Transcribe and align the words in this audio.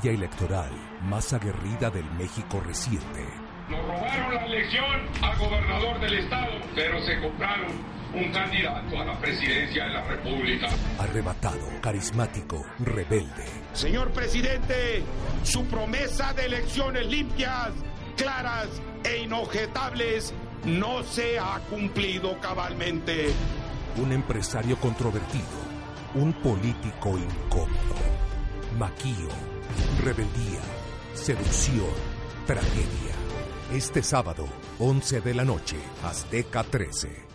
La 0.00 0.06
batalla 0.06 0.16
electoral 0.16 0.70
más 1.02 1.30
aguerrida 1.34 1.90
del 1.90 2.10
México 2.12 2.62
reciente. 2.66 3.22
Nos 3.68 3.82
robaron 3.82 4.34
la 4.34 4.46
elección 4.46 5.00
al 5.20 5.38
gobernador 5.38 6.00
del 6.00 6.14
estado, 6.20 6.52
pero 6.74 7.02
se 7.02 7.20
compraron 7.20 7.70
un 8.14 8.32
candidato 8.32 8.98
a 8.98 9.04
la 9.04 9.18
presidencia 9.18 9.84
de 9.84 9.90
la 9.90 10.04
República. 10.04 10.68
Arrebatado, 10.98 11.68
carismático, 11.82 12.64
rebelde. 12.78 13.44
Señor 13.74 14.10
presidente, 14.12 15.02
su 15.42 15.66
promesa 15.66 16.32
de 16.32 16.46
elecciones 16.46 17.06
limpias, 17.06 17.72
claras 18.16 18.68
e 19.04 19.24
inobjetables 19.24 20.32
no 20.64 21.02
se 21.02 21.38
ha 21.38 21.60
cumplido 21.68 22.40
cabalmente. 22.40 23.34
Un 23.96 24.12
empresario 24.12 24.78
controvertido, 24.78 25.44
un 26.14 26.32
político 26.32 27.18
incómodo. 27.18 27.96
Maquío, 28.78 29.28
rebeldía, 30.02 30.60
seducción, 31.14 31.86
tragedia. 32.46 33.14
Este 33.72 34.02
sábado, 34.02 34.46
11 34.78 35.20
de 35.20 35.34
la 35.34 35.44
noche, 35.44 35.76
Azteca 36.04 36.64
13. 36.64 37.30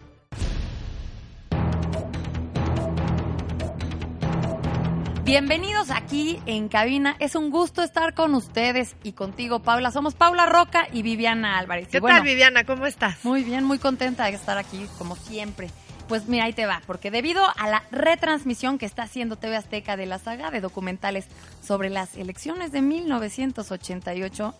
Bienvenidos 5.23 5.89
aquí 5.89 6.39
en 6.45 6.67
cabina. 6.69 7.15
Es 7.19 7.35
un 7.35 7.49
gusto 7.49 7.81
estar 7.81 8.13
con 8.13 8.35
ustedes 8.35 8.95
y 9.01 9.13
contigo, 9.13 9.59
Paula. 9.59 9.89
Somos 9.91 10.13
Paula 10.13 10.45
Roca 10.45 10.87
y 10.93 11.01
Viviana 11.01 11.57
Álvarez. 11.57 11.87
¿Qué 11.87 11.97
Y 11.97 11.99
bueno, 11.99 12.17
tal, 12.17 12.27
Viviana? 12.27 12.63
¿Cómo 12.63 12.85
estás? 12.85 13.25
Muy 13.25 13.43
bien, 13.43 13.63
muy 13.63 13.79
contenta 13.79 14.25
de 14.25 14.31
estar 14.33 14.57
aquí, 14.59 14.85
como 14.99 15.15
siempre. 15.15 15.69
Pues 16.07 16.27
mira, 16.27 16.45
ahí 16.45 16.53
te 16.53 16.67
va, 16.67 16.83
porque 16.85 17.09
debido 17.09 17.43
a 17.57 17.67
la 17.67 17.83
retransmisión 17.89 18.77
que 18.77 18.85
está 18.85 19.03
haciendo 19.03 19.37
TV 19.37 19.55
Azteca 19.55 19.97
de 19.97 20.05
la 20.05 20.19
saga 20.19 20.51
de 20.51 20.61
documentales 20.61 21.25
sobre 21.63 21.89
las 21.89 22.15
elecciones 22.15 22.71
de 22.71 22.83
1988, 22.83 24.53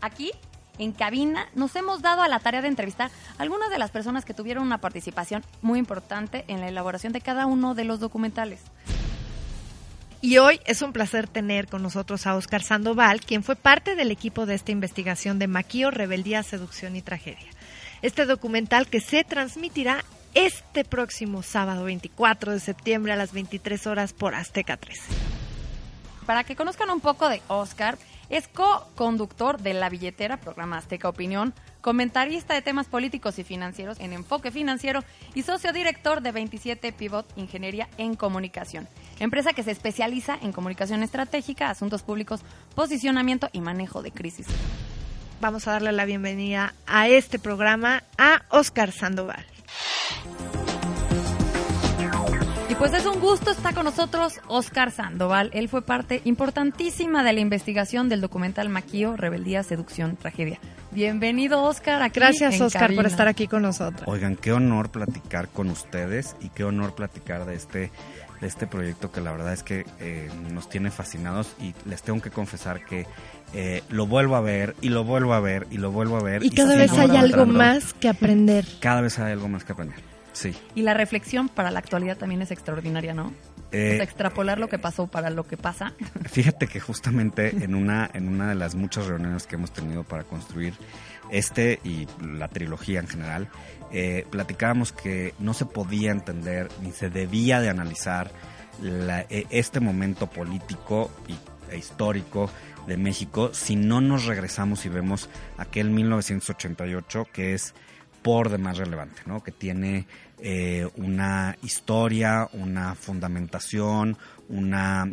aquí 0.00 0.32
en 0.78 0.90
cabina 0.90 1.46
nos 1.54 1.76
hemos 1.76 2.02
dado 2.02 2.22
a 2.22 2.28
la 2.28 2.40
tarea 2.40 2.60
de 2.60 2.68
entrevistar 2.68 3.10
a 3.38 3.42
algunas 3.42 3.70
de 3.70 3.78
las 3.78 3.92
personas 3.92 4.24
que 4.24 4.34
tuvieron 4.34 4.64
una 4.64 4.78
participación 4.78 5.44
muy 5.62 5.78
importante 5.78 6.44
en 6.48 6.60
la 6.60 6.68
elaboración 6.68 7.12
de 7.12 7.20
cada 7.20 7.46
uno 7.46 7.74
de 7.74 7.84
los 7.84 8.00
documentales. 8.00 8.60
Y 10.22 10.38
hoy 10.38 10.60
es 10.66 10.82
un 10.82 10.92
placer 10.92 11.28
tener 11.28 11.68
con 11.68 11.82
nosotros 11.82 12.26
a 12.26 12.34
Oscar 12.34 12.62
Sandoval, 12.62 13.20
quien 13.20 13.44
fue 13.44 13.56
parte 13.56 13.94
del 13.94 14.10
equipo 14.10 14.44
de 14.44 14.54
esta 14.54 14.72
investigación 14.72 15.38
de 15.38 15.46
Maquío, 15.46 15.90
Rebeldía, 15.90 16.42
Seducción 16.42 16.96
y 16.96 17.00
Tragedia. 17.00 17.48
Este 18.02 18.26
documental 18.26 18.88
que 18.88 19.00
se 19.00 19.24
transmitirá 19.24 20.04
este 20.34 20.84
próximo 20.84 21.42
sábado 21.42 21.84
24 21.84 22.52
de 22.52 22.60
septiembre 22.60 23.12
a 23.12 23.16
las 23.16 23.32
23 23.32 23.86
horas 23.86 24.12
por 24.12 24.34
Azteca 24.34 24.76
13. 24.76 25.02
Para 26.26 26.44
que 26.44 26.56
conozcan 26.56 26.90
un 26.90 27.00
poco 27.00 27.28
de 27.28 27.42
Oscar, 27.48 27.98
es 28.28 28.46
co-conductor 28.46 29.60
de 29.60 29.74
La 29.74 29.88
Billetera, 29.88 30.36
programa 30.36 30.78
Azteca 30.78 31.08
Opinión, 31.08 31.52
comentarista 31.80 32.54
de 32.54 32.62
temas 32.62 32.86
políticos 32.86 33.38
y 33.40 33.44
financieros 33.44 33.98
en 33.98 34.12
Enfoque 34.12 34.52
Financiero 34.52 35.02
y 35.34 35.42
socio 35.42 35.72
director 35.72 36.20
de 36.20 36.30
27 36.30 36.92
Pivot 36.92 37.26
Ingeniería 37.36 37.88
en 37.98 38.14
Comunicación, 38.14 38.86
empresa 39.18 39.52
que 39.52 39.64
se 39.64 39.72
especializa 39.72 40.38
en 40.40 40.52
comunicación 40.52 41.02
estratégica, 41.02 41.70
asuntos 41.70 42.02
públicos, 42.02 42.42
posicionamiento 42.76 43.48
y 43.52 43.60
manejo 43.60 44.02
de 44.02 44.12
crisis. 44.12 44.46
Vamos 45.40 45.66
a 45.66 45.72
darle 45.72 45.90
la 45.90 46.04
bienvenida 46.04 46.74
a 46.86 47.08
este 47.08 47.38
programa 47.38 48.04
a 48.18 48.42
Oscar 48.50 48.92
Sandoval. 48.92 49.44
Y 52.70 52.76
pues 52.76 52.92
es 52.92 53.04
un 53.04 53.18
gusto 53.18 53.50
estar 53.50 53.74
con 53.74 53.84
nosotros 53.84 54.40
Oscar 54.46 54.92
Sandoval. 54.92 55.50
Él 55.52 55.68
fue 55.68 55.82
parte 55.82 56.20
importantísima 56.24 57.24
de 57.24 57.32
la 57.32 57.40
investigación 57.40 58.08
del 58.08 58.20
documental 58.20 58.68
Maquío, 58.68 59.16
Rebeldía, 59.16 59.64
Seducción, 59.64 60.16
Tragedia. 60.16 60.60
Bienvenido, 60.92 61.64
Oscar. 61.64 62.00
Aquí 62.00 62.20
Gracias, 62.20 62.54
en 62.54 62.62
Oscar, 62.62 62.94
por 62.94 63.06
estar 63.06 63.26
aquí 63.26 63.48
con 63.48 63.62
nosotros. 63.62 64.02
Oigan, 64.06 64.36
qué 64.36 64.52
honor 64.52 64.90
platicar 64.90 65.48
con 65.48 65.68
ustedes 65.68 66.36
y 66.40 66.48
qué 66.50 66.62
honor 66.62 66.94
platicar 66.94 67.44
de 67.44 67.56
este, 67.56 67.90
de 68.40 68.46
este 68.46 68.68
proyecto 68.68 69.10
que 69.10 69.20
la 69.20 69.32
verdad 69.32 69.52
es 69.52 69.64
que 69.64 69.84
eh, 69.98 70.30
nos 70.52 70.68
tiene 70.68 70.92
fascinados 70.92 71.56
y 71.60 71.74
les 71.88 72.02
tengo 72.02 72.20
que 72.20 72.30
confesar 72.30 72.84
que 72.84 73.04
eh, 73.54 73.82
lo 73.88 74.06
vuelvo 74.06 74.36
a 74.36 74.40
ver 74.40 74.76
y 74.80 74.88
lo 74.90 75.04
vuelvo 75.04 75.34
a 75.34 75.40
ver 75.40 75.66
y 75.70 75.78
lo 75.78 75.90
vuelvo 75.90 76.16
a 76.16 76.22
ver. 76.22 76.44
Y 76.44 76.50
cada 76.50 76.76
vez 76.76 76.92
hay 76.92 77.16
algo 77.16 77.46
más 77.46 77.92
que 77.94 78.08
aprender. 78.08 78.64
Cada 78.80 79.00
vez 79.00 79.18
hay 79.18 79.32
algo 79.32 79.48
más 79.48 79.64
que 79.64 79.72
aprender. 79.72 79.98
Sí. 80.32 80.54
Y 80.76 80.82
la 80.82 80.94
reflexión 80.94 81.48
para 81.48 81.70
la 81.70 81.80
actualidad 81.80 82.16
también 82.16 82.40
es 82.42 82.50
extraordinaria, 82.52 83.12
¿no? 83.14 83.32
Eh, 83.72 83.90
O 83.92 83.94
sea, 83.96 84.04
extrapolar 84.04 84.58
lo 84.58 84.68
que 84.68 84.78
pasó 84.78 85.06
para 85.08 85.28
lo 85.30 85.44
que 85.46 85.56
pasa. 85.56 85.92
Fíjate 86.30 86.66
que 86.68 86.80
justamente 86.80 87.50
en 87.64 87.74
una, 87.74 88.08
en 88.14 88.28
una 88.28 88.48
de 88.48 88.54
las 88.54 88.74
muchas 88.76 89.06
reuniones 89.06 89.46
que 89.46 89.56
hemos 89.56 89.72
tenido 89.72 90.04
para 90.04 90.22
construir 90.24 90.74
este 91.30 91.80
y 91.84 92.06
la 92.24 92.48
trilogía 92.48 93.00
en 93.00 93.08
general, 93.08 93.48
eh, 93.92 94.24
platicábamos 94.30 94.92
que 94.92 95.34
no 95.40 95.52
se 95.54 95.66
podía 95.66 96.10
entender 96.12 96.68
ni 96.82 96.92
se 96.92 97.10
debía 97.10 97.60
de 97.60 97.68
analizar 97.70 98.30
la- 98.80 99.22
eh, 99.30 99.46
este 99.50 99.80
momento 99.80 100.28
político 100.28 101.10
y, 101.28 101.34
e 101.72 101.78
histórico 101.78 102.50
de 102.90 102.96
México 102.96 103.50
si 103.54 103.76
no 103.76 104.00
nos 104.00 104.26
regresamos 104.26 104.84
y 104.84 104.88
vemos 104.88 105.28
aquel 105.56 105.90
1988 105.90 107.28
que 107.32 107.54
es 107.54 107.72
por 108.20 108.50
demás 108.50 108.78
relevante, 108.78 109.22
¿no? 109.26 109.42
Que 109.42 109.52
tiene 109.52 110.06
eh, 110.40 110.88
una 110.96 111.56
historia, 111.62 112.48
una 112.52 112.96
fundamentación, 112.96 114.18
una, 114.48 115.08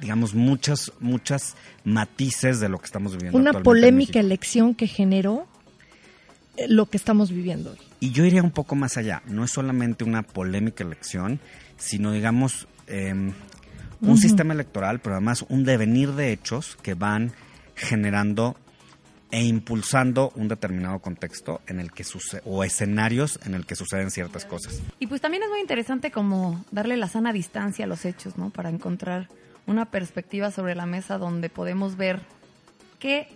digamos, 0.00 0.34
muchas, 0.34 0.92
muchas 0.98 1.54
matices 1.84 2.58
de 2.58 2.68
lo 2.68 2.78
que 2.78 2.86
estamos 2.86 3.12
viviendo. 3.12 3.38
Una 3.38 3.52
en 3.52 3.62
polémica 3.62 4.18
elección 4.18 4.74
que 4.74 4.88
generó 4.88 5.46
eh, 6.56 6.66
lo 6.68 6.86
que 6.86 6.96
estamos 6.96 7.30
viviendo 7.30 7.70
hoy. 7.70 7.78
Y 8.00 8.10
yo 8.10 8.24
iría 8.24 8.42
un 8.42 8.50
poco 8.50 8.74
más 8.74 8.96
allá. 8.96 9.22
No 9.26 9.44
es 9.44 9.52
solamente 9.52 10.02
una 10.02 10.22
polémica 10.22 10.82
elección, 10.82 11.38
sino, 11.78 12.10
digamos, 12.10 12.66
eh, 12.88 13.32
un 14.00 14.18
sistema 14.18 14.54
electoral, 14.54 15.00
pero 15.00 15.16
además 15.16 15.44
un 15.48 15.64
devenir 15.64 16.12
de 16.12 16.32
hechos 16.32 16.76
que 16.82 16.94
van 16.94 17.32
generando 17.74 18.56
e 19.30 19.44
impulsando 19.44 20.32
un 20.36 20.48
determinado 20.48 21.00
contexto 21.00 21.60
en 21.66 21.80
el 21.80 21.90
que 21.90 22.04
suce 22.04 22.40
o 22.44 22.62
escenarios 22.62 23.40
en 23.44 23.54
el 23.54 23.66
que 23.66 23.74
suceden 23.74 24.10
ciertas 24.10 24.44
cosas. 24.44 24.80
Y 25.00 25.08
pues 25.08 25.20
también 25.20 25.42
es 25.42 25.48
muy 25.50 25.60
interesante 25.60 26.10
como 26.10 26.64
darle 26.70 26.96
la 26.96 27.08
sana 27.08 27.32
distancia 27.32 27.84
a 27.84 27.88
los 27.88 28.04
hechos, 28.04 28.38
¿no? 28.38 28.50
Para 28.50 28.70
encontrar 28.70 29.28
una 29.66 29.86
perspectiva 29.86 30.50
sobre 30.50 30.74
la 30.74 30.86
mesa 30.86 31.18
donde 31.18 31.48
podemos 31.48 31.96
ver 31.96 32.20
qué 32.98 33.28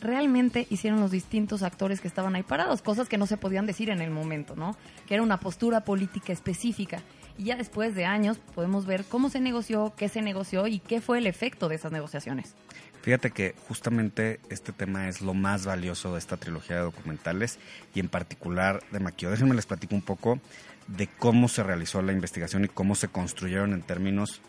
realmente 0.00 0.66
hicieron 0.70 1.00
los 1.00 1.10
distintos 1.10 1.62
actores 1.62 2.00
que 2.00 2.08
estaban 2.08 2.34
ahí 2.36 2.42
parados, 2.42 2.82
cosas 2.82 3.08
que 3.08 3.18
no 3.18 3.26
se 3.26 3.36
podían 3.36 3.66
decir 3.66 3.90
en 3.90 4.00
el 4.00 4.10
momento, 4.10 4.54
¿no? 4.56 4.76
Que 5.06 5.14
era 5.14 5.22
una 5.22 5.40
postura 5.40 5.80
política 5.84 6.32
específica. 6.32 7.02
Y 7.36 7.44
ya 7.44 7.56
después 7.56 7.94
de 7.94 8.04
años 8.04 8.38
podemos 8.54 8.86
ver 8.86 9.04
cómo 9.04 9.28
se 9.28 9.40
negoció, 9.40 9.92
qué 9.96 10.08
se 10.08 10.22
negoció 10.22 10.66
y 10.66 10.78
qué 10.78 11.00
fue 11.00 11.18
el 11.18 11.26
efecto 11.26 11.68
de 11.68 11.76
esas 11.76 11.92
negociaciones. 11.92 12.54
Fíjate 13.02 13.32
que 13.32 13.54
justamente 13.68 14.40
este 14.48 14.72
tema 14.72 15.08
es 15.08 15.20
lo 15.20 15.34
más 15.34 15.66
valioso 15.66 16.12
de 16.12 16.18
esta 16.18 16.38
trilogía 16.38 16.76
de 16.76 16.82
documentales 16.82 17.58
y 17.94 18.00
en 18.00 18.08
particular 18.08 18.82
de 18.92 19.00
Maquio. 19.00 19.30
Déjenme 19.30 19.54
les 19.54 19.66
platico 19.66 19.94
un 19.94 20.00
poco 20.00 20.40
de 20.86 21.06
cómo 21.06 21.48
se 21.48 21.62
realizó 21.62 22.00
la 22.00 22.12
investigación 22.12 22.64
y 22.64 22.68
cómo 22.68 22.94
se 22.94 23.08
construyeron 23.08 23.74
en 23.74 23.82
términos 23.82 24.40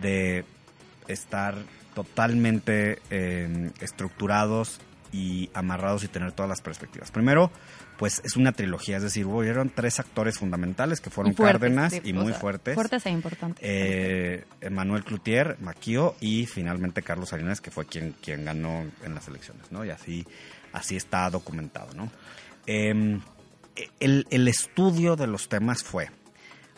de 0.00 0.44
estar 1.08 1.56
totalmente 1.94 3.00
eh, 3.10 3.70
estructurados 3.80 4.80
y 5.12 5.50
amarrados 5.54 6.04
y 6.04 6.08
tener 6.08 6.32
todas 6.32 6.48
las 6.48 6.60
perspectivas. 6.60 7.10
Primero, 7.10 7.50
pues 7.98 8.20
es 8.24 8.36
una 8.36 8.52
trilogía, 8.52 8.96
es 8.96 9.02
decir, 9.02 9.26
hubieron 9.26 9.70
tres 9.70 10.00
actores 10.00 10.38
fundamentales 10.38 11.00
que 11.00 11.10
fueron 11.10 11.34
fuertes, 11.34 11.60
Cárdenas 11.60 11.92
sí, 11.92 12.00
y 12.04 12.12
muy 12.12 12.32
sea, 12.32 12.40
fuertes. 12.40 12.74
Fuertes 12.74 13.06
e 13.06 13.10
importantes. 13.10 13.62
Eh, 13.66 14.44
Manuel 14.70 15.04
Cloutier, 15.04 15.56
Maquio 15.60 16.16
y 16.20 16.46
finalmente 16.46 17.02
Carlos 17.02 17.30
Salinas, 17.30 17.60
que 17.60 17.70
fue 17.70 17.86
quien, 17.86 18.14
quien 18.22 18.44
ganó 18.44 18.86
en 19.02 19.14
las 19.14 19.28
elecciones, 19.28 19.70
¿no? 19.70 19.84
Y 19.84 19.90
así, 19.90 20.26
así 20.72 20.96
está 20.96 21.28
documentado, 21.30 21.92
¿no? 21.94 22.10
Eh, 22.66 23.18
el, 23.98 24.26
el 24.30 24.48
estudio 24.48 25.16
de 25.16 25.26
los 25.26 25.48
temas 25.48 25.82
fue 25.82 26.10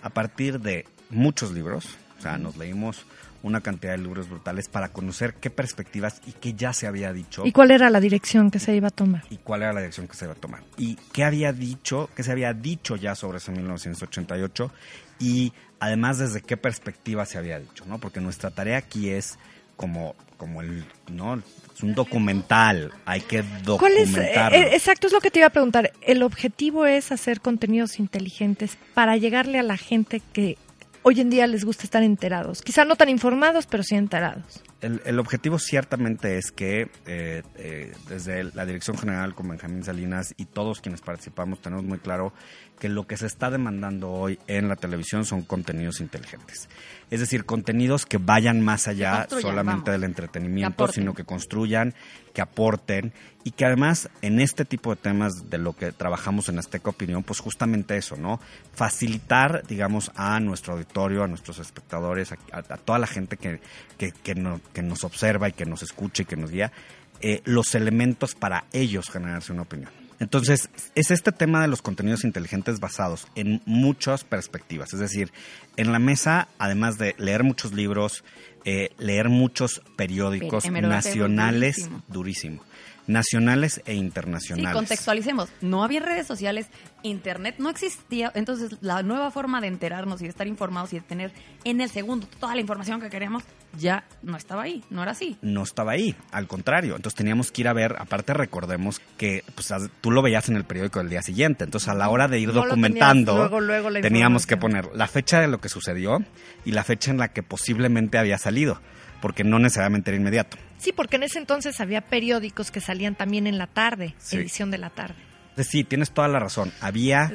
a 0.02 0.10
partir 0.10 0.60
de 0.60 0.86
muchos 1.10 1.52
libros, 1.52 1.86
o 2.18 2.22
sea, 2.22 2.38
nos 2.38 2.56
leímos 2.56 3.06
una 3.42 3.60
cantidad 3.60 3.92
de 3.92 3.98
libros 3.98 4.28
brutales 4.28 4.68
para 4.68 4.88
conocer 4.90 5.34
qué 5.34 5.50
perspectivas 5.50 6.20
y 6.26 6.32
qué 6.32 6.54
ya 6.54 6.72
se 6.72 6.86
había 6.86 7.12
dicho. 7.12 7.44
¿Y 7.44 7.52
cuál 7.52 7.70
era 7.72 7.90
la 7.90 8.00
dirección 8.00 8.50
que 8.50 8.58
se 8.58 8.74
iba 8.74 8.88
a 8.88 8.92
tomar? 8.92 9.24
Y 9.30 9.38
cuál 9.38 9.62
era 9.62 9.72
la 9.72 9.80
dirección 9.80 10.06
que 10.08 10.14
se 10.16 10.24
iba 10.26 10.34
a 10.34 10.36
tomar. 10.36 10.62
Y 10.76 10.96
qué 11.12 11.24
había 11.24 11.52
dicho, 11.52 12.08
qué 12.14 12.22
se 12.22 12.30
había 12.32 12.52
dicho 12.54 12.96
ya 12.96 13.14
sobre 13.14 13.38
ese 13.38 13.50
1988 13.52 14.70
y 15.18 15.52
además 15.80 16.18
desde 16.18 16.40
qué 16.40 16.56
perspectiva 16.56 17.26
se 17.26 17.38
había 17.38 17.58
dicho, 17.58 17.84
¿no? 17.86 17.98
Porque 17.98 18.20
nuestra 18.20 18.50
tarea 18.50 18.78
aquí 18.78 19.10
es 19.10 19.38
como, 19.76 20.14
como 20.36 20.60
el, 20.62 20.84
¿no? 21.10 21.42
Es 21.74 21.82
un 21.82 21.94
documental, 21.94 22.92
hay 23.06 23.22
que 23.22 23.42
¿Cuál 23.78 23.92
es, 23.96 24.12
documentarlo. 24.12 24.56
eh, 24.58 24.74
exacto, 24.74 25.06
es 25.08 25.12
lo 25.12 25.20
que 25.20 25.30
te 25.30 25.40
iba 25.40 25.48
a 25.48 25.50
preguntar. 25.50 25.92
El 26.02 26.22
objetivo 26.22 26.86
es 26.86 27.10
hacer 27.10 27.40
contenidos 27.40 27.98
inteligentes 27.98 28.78
para 28.94 29.16
llegarle 29.16 29.58
a 29.58 29.62
la 29.62 29.76
gente 29.76 30.22
que 30.32 30.58
hoy 31.02 31.20
en 31.20 31.30
día 31.30 31.46
les 31.46 31.64
gusta 31.64 31.84
estar 31.84 32.02
enterados. 32.02 32.62
Quizá 32.62 32.84
no 32.84 32.96
tan 32.96 33.08
informados, 33.08 33.66
pero 33.66 33.82
sí 33.82 33.94
enterados. 33.94 34.62
El, 34.80 35.18
objetivo 35.20 35.60
ciertamente 35.60 36.38
es 36.38 36.50
que 36.50 36.90
eh, 37.06 37.42
eh, 37.54 37.92
desde 38.08 38.44
la 38.44 38.66
Dirección 38.66 38.98
General 38.98 39.32
con 39.34 39.48
Benjamín 39.48 39.84
Salinas 39.84 40.34
y 40.36 40.46
todos 40.46 40.80
quienes 40.80 41.00
participamos 41.00 41.60
tenemos 41.60 41.84
muy 41.84 41.98
claro 41.98 42.32
que 42.82 42.88
lo 42.88 43.06
que 43.06 43.16
se 43.16 43.26
está 43.26 43.48
demandando 43.48 44.10
hoy 44.10 44.40
en 44.48 44.66
la 44.68 44.74
televisión 44.74 45.24
son 45.24 45.42
contenidos 45.42 46.00
inteligentes. 46.00 46.68
Es 47.12 47.20
decir, 47.20 47.44
contenidos 47.44 48.06
que 48.06 48.18
vayan 48.18 48.60
más 48.60 48.88
allá 48.88 49.22
solamente 49.42 49.90
vamos. 49.90 49.92
del 49.92 50.02
entretenimiento, 50.02 50.72
sino 51.00 51.14
que 51.14 51.22
construyan, 51.22 51.94
que 52.34 52.40
aporten 52.42 53.12
y 53.44 53.52
que 53.52 53.66
además 53.66 54.08
en 54.20 54.40
este 54.40 54.64
tipo 54.64 54.90
de 54.90 55.00
temas 55.00 55.48
de 55.48 55.58
lo 55.58 55.74
que 55.74 55.92
trabajamos 55.92 56.48
en 56.48 56.58
Azteca 56.58 56.90
Opinión, 56.90 57.22
pues 57.22 57.38
justamente 57.38 57.96
eso, 57.96 58.16
¿no? 58.16 58.40
Facilitar, 58.74 59.62
digamos, 59.68 60.10
a 60.16 60.40
nuestro 60.40 60.72
auditorio, 60.72 61.22
a 61.22 61.28
nuestros 61.28 61.60
espectadores, 61.60 62.32
a, 62.32 62.36
a- 62.52 62.58
a 62.74 62.76
toda 62.78 62.98
la 62.98 63.06
gente 63.06 63.36
que, 63.36 63.60
que, 63.96 64.10
que 64.10 64.34
no- 64.34 64.60
que 64.72 64.82
nos 64.82 65.04
observa 65.04 65.48
y 65.48 65.52
que 65.52 65.66
nos 65.66 65.84
escucha 65.84 66.22
y 66.22 66.26
que 66.26 66.36
nos 66.36 66.50
guía, 66.50 66.72
eh, 67.20 67.42
los 67.44 67.76
elementos 67.76 68.34
para 68.34 68.64
ellos 68.72 69.08
generarse 69.08 69.52
una 69.52 69.62
opinión. 69.62 69.92
Entonces, 70.22 70.70
es 70.94 71.10
este 71.10 71.32
tema 71.32 71.62
de 71.62 71.66
los 71.66 71.82
contenidos 71.82 72.22
inteligentes 72.22 72.78
basados 72.78 73.26
en 73.34 73.60
muchas 73.66 74.22
perspectivas. 74.22 74.92
Es 74.94 75.00
decir, 75.00 75.32
en 75.76 75.90
la 75.90 75.98
mesa, 75.98 76.46
además 76.58 76.96
de 76.96 77.16
leer 77.18 77.42
muchos 77.42 77.72
libros, 77.72 78.22
eh, 78.64 78.90
leer 78.98 79.28
muchos 79.28 79.82
periódicos 79.96 80.70
nacionales, 80.70 81.74
durísimo. 81.74 82.04
durísimo, 82.06 82.64
nacionales 83.06 83.80
e 83.86 83.92
Sí, 83.92 83.98
internacionales. 83.98 84.72
contextualicemos. 84.74 85.48
No 85.60 85.82
había 85.84 86.00
redes 86.00 86.26
sociales, 86.26 86.66
internet 87.02 87.56
no 87.58 87.68
existía. 87.70 88.30
Entonces, 88.34 88.76
la 88.80 89.02
nueva 89.02 89.30
forma 89.30 89.60
de 89.60 89.66
enterarnos 89.68 90.20
y 90.20 90.24
de 90.24 90.30
estar 90.30 90.46
informados 90.46 90.92
y 90.92 90.96
de 90.96 91.02
tener 91.02 91.32
en 91.64 91.80
el 91.80 91.90
segundo 91.90 92.26
toda 92.38 92.54
la 92.54 92.60
información 92.60 93.00
que 93.00 93.10
queríamos 93.10 93.42
ya 93.78 94.04
no 94.22 94.36
estaba 94.36 94.62
ahí. 94.62 94.84
No 94.90 95.02
era 95.02 95.12
así. 95.12 95.36
no 95.42 95.62
estaba 95.62 95.92
ahí, 95.92 96.14
al 96.30 96.46
contrario. 96.46 96.94
Entonces 96.96 97.16
teníamos 97.16 97.50
que 97.50 97.62
ir 97.62 97.68
a 97.68 97.72
ver, 97.72 97.96
aparte 97.98 98.34
recordemos 98.34 99.00
que 99.16 99.42
pues, 99.54 99.72
tú 100.00 100.10
lo 100.10 100.22
veías 100.22 100.48
en 100.48 100.56
el 100.56 100.64
periódico 100.64 100.98
del 100.98 101.08
día 101.08 101.22
siguiente, 101.22 101.64
entonces 101.64 101.88
a 101.88 101.94
la 101.94 102.08
hora 102.08 102.28
de 102.28 102.38
ir 102.38 102.48
No 102.48 102.54
documentando, 102.64 103.36
luego, 103.36 103.60
luego 103.60 103.90
la 103.90 104.00
teníamos 104.00 104.46
que 104.46 104.56
poner 104.56 104.90
la 104.94 105.06
fecha 105.08 105.40
de 105.40 105.48
lo 105.48 105.60
que 105.60 105.68
sucedió 105.68 106.18
y 106.64 106.72
la 106.72 106.84
fecha 106.84 107.10
en 107.10 107.18
la 107.18 107.28
que 107.28 107.42
posiblemente 107.42 108.18
había 108.18 108.38
salido, 108.38 108.80
porque 109.20 109.42
no 109.44 109.58
necesariamente 109.58 110.10
era 110.10 110.18
inmediato. 110.18 110.56
Sí, 110.82 110.90
porque 110.92 111.14
en 111.14 111.22
ese 111.22 111.38
entonces 111.38 111.80
había 111.80 112.00
periódicos 112.00 112.72
que 112.72 112.80
salían 112.80 113.14
también 113.14 113.46
en 113.46 113.56
la 113.56 113.68
tarde, 113.68 114.14
Sí. 114.18 114.36
edición 114.36 114.72
de 114.72 114.78
la 114.78 114.90
tarde. 114.90 115.14
Sí, 115.58 115.84
tienes 115.84 116.10
toda 116.10 116.26
la 116.28 116.40
razón. 116.40 116.72
Había, 116.80 117.30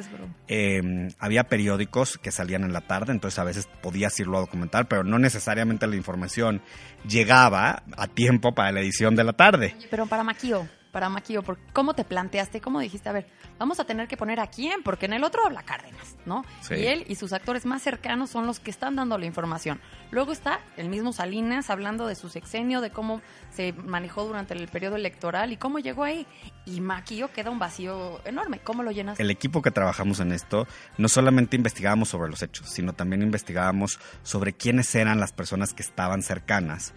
eh, 0.48 1.08
había 1.18 1.44
periódicos 1.44 2.18
que 2.18 2.30
salían 2.30 2.64
en 2.64 2.72
la 2.72 2.80
tarde, 2.82 3.12
entonces 3.12 3.38
a 3.38 3.44
veces 3.44 3.68
podías 3.80 4.18
irlo 4.20 4.36
a 4.36 4.40
documentar, 4.40 4.86
pero 4.88 5.02
no 5.04 5.18
necesariamente 5.18 5.86
la 5.86 5.96
información 5.96 6.60
llegaba 7.08 7.84
a 7.96 8.06
tiempo 8.08 8.54
para 8.54 8.72
la 8.72 8.80
edición 8.80 9.14
de 9.14 9.24
la 9.24 9.32
tarde. 9.32 9.74
Oye, 9.78 9.86
pero 9.90 10.06
para 10.06 10.24
Maquio, 10.24 10.68
para 10.90 11.08
Maquio, 11.08 11.42
¿por 11.42 11.58
¿cómo 11.72 11.94
te 11.94 12.04
planteaste? 12.04 12.60
¿Cómo 12.60 12.80
dijiste? 12.80 13.08
A 13.08 13.12
ver, 13.12 13.26
vamos 13.58 13.80
a 13.80 13.84
tener 13.84 14.08
que 14.08 14.16
poner 14.16 14.40
a 14.40 14.46
quién, 14.46 14.82
porque 14.82 15.06
en 15.06 15.12
el 15.12 15.24
otro 15.24 15.44
habla 15.44 15.62
Cárdenas, 15.62 16.16
¿no? 16.26 16.44
Sí. 16.60 16.74
Y 16.74 16.86
él 16.86 17.04
y 17.08 17.14
sus 17.14 17.32
actores 17.32 17.66
más 17.66 17.82
cercanos 17.82 18.30
son 18.30 18.46
los 18.46 18.60
que 18.60 18.70
están 18.70 18.96
dando 18.96 19.18
la 19.18 19.26
información. 19.26 19.80
Luego 20.10 20.32
está 20.32 20.60
el 20.76 20.88
mismo 20.88 21.12
Salinas 21.12 21.70
hablando 21.70 22.06
de 22.06 22.14
su 22.14 22.28
sexenio, 22.28 22.80
de 22.80 22.90
cómo 22.90 23.20
se 23.50 23.72
manejó 23.72 24.24
durante 24.24 24.54
el 24.54 24.68
periodo 24.68 24.96
electoral 24.96 25.52
y 25.52 25.56
cómo 25.56 25.78
llegó 25.78 26.04
ahí. 26.04 26.26
Y 26.64 26.80
Maquio 26.80 27.32
queda 27.32 27.50
un 27.50 27.58
vacío 27.58 28.20
enorme. 28.24 28.60
¿Cómo 28.60 28.82
lo 28.82 28.90
llenas? 28.90 29.18
el 29.18 29.30
equipo 29.30 29.62
que 29.62 29.70
trabajamos 29.70 30.20
en 30.20 30.32
esto, 30.32 30.66
no 30.96 31.08
solamente 31.08 31.56
investigábamos 31.56 32.08
sobre 32.08 32.30
los 32.30 32.42
hechos, 32.42 32.68
sino 32.68 32.92
también 32.92 33.22
investigábamos 33.22 33.98
sobre 34.22 34.52
quiénes 34.52 34.94
eran 34.94 35.20
las 35.20 35.32
personas 35.32 35.74
que 35.74 35.82
estaban 35.82 36.22
cercanas 36.22 36.94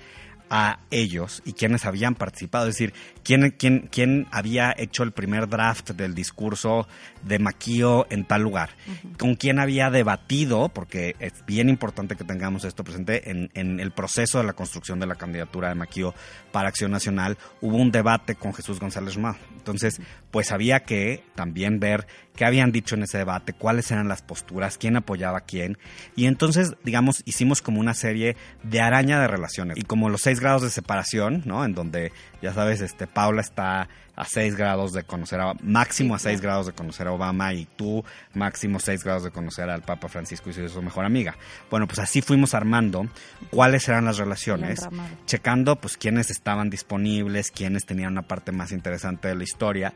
a 0.54 0.80
ellos 0.92 1.42
y 1.46 1.54
quiénes 1.54 1.86
habían 1.86 2.14
participado, 2.14 2.68
es 2.68 2.76
decir, 2.76 2.94
quién, 3.24 3.52
quién, 3.58 3.88
quién 3.90 4.28
había 4.32 4.76
hecho 4.78 5.04
el 5.04 5.14
primer 5.14 5.48
draft 5.48 5.92
del 5.92 6.14
discurso 6.14 6.90
de 7.24 7.40
Maquio 7.40 8.06
en 8.10 8.26
tal 8.26 8.42
lugar, 8.42 8.72
con 9.18 9.36
quién 9.36 9.60
había 9.60 9.90
debatido, 9.90 10.68
porque 10.68 11.16
es 11.20 11.46
bien 11.46 11.70
importante 11.70 12.18
que 12.18 12.26
tengamos 12.26 12.66
esto 12.66 12.84
presente, 12.84 13.32
en, 13.32 13.50
en 13.54 13.80
el 13.80 13.92
proceso 13.92 14.40
de 14.40 14.44
la 14.44 14.54
construcción 14.54 15.00
de 15.00 15.08
la 15.08 15.16
candidatura 15.16 15.70
de 15.70 15.76
Maquio 15.76 16.14
para 16.52 16.68
Acción 16.68 16.92
Nacional, 16.92 17.38
hubo 17.62 17.78
un 17.78 17.90
debate 17.90 18.36
con 18.36 18.54
Jesús 18.54 18.78
González 18.78 19.16
Román. 19.16 19.38
Entonces, 19.56 20.02
pues 20.32 20.52
había 20.52 20.82
que 20.82 21.24
también 21.36 21.80
ver 21.80 22.08
qué 22.36 22.46
habían 22.46 22.72
dicho 22.72 22.96
en 22.96 23.04
ese 23.04 23.18
debate, 23.18 23.54
cuáles 23.54 23.92
eran 23.92 24.08
las 24.08 24.22
posturas, 24.22 24.78
quién 24.78 24.96
apoyaba 24.96 25.40
a 25.40 25.42
quién. 25.42 25.78
Y 26.16 26.26
entonces, 26.26 26.74
digamos, 26.84 27.22
hicimos 27.26 27.62
como 27.62 27.80
una 27.80 27.94
serie 27.94 28.38
de 28.64 28.82
araña 28.82 29.20
de 29.20 29.28
relaciones. 29.28 29.78
Y 29.78 29.84
como 29.84 30.10
los 30.10 30.22
seis 30.22 30.40
grados 30.40 30.62
de 30.62 30.70
separación, 30.70 31.44
¿no? 31.46 31.66
En 31.66 31.76
donde, 31.76 32.12
ya 32.42 32.54
sabes, 32.54 32.82
este 32.82 33.08
Paula 33.08 33.42
está 33.42 33.90
a 34.22 34.26
seis 34.26 34.56
grados 34.56 34.94
de 34.94 35.02
conocer 35.02 35.42
a, 35.42 35.56
máximo 35.64 36.14
a 36.14 36.20
seis 36.20 36.42
grados 36.42 36.68
de 36.68 36.74
conocer 36.74 37.08
a 37.08 37.12
Obama 37.12 37.56
y 37.56 37.66
tú 37.66 38.06
máximo 38.36 38.80
seis 38.80 39.04
grados 39.04 39.24
de 39.24 39.32
conocer 39.32 39.68
al 39.68 39.82
Papa 39.82 40.10
Francisco 40.10 40.52
y 40.52 40.54
su 40.54 40.82
mejor 40.84 41.06
amiga. 41.06 41.36
Bueno, 41.72 41.88
pues 41.88 41.98
así 41.98 42.22
fuimos 42.22 42.54
armando 42.54 43.08
cuáles 43.50 43.90
eran 43.90 44.06
las 44.06 44.20
relaciones, 44.20 44.88
checando 45.26 45.76
pues 45.78 45.98
quiénes 45.98 46.30
estaban 46.30 46.70
disponibles, 46.70 47.50
quiénes 47.50 47.88
tenían 47.88 48.12
una 48.12 48.22
parte 48.22 48.52
más 48.52 48.72
interesante 48.72 49.28
de 49.28 49.34
la 49.34 49.44
historia 49.44 49.92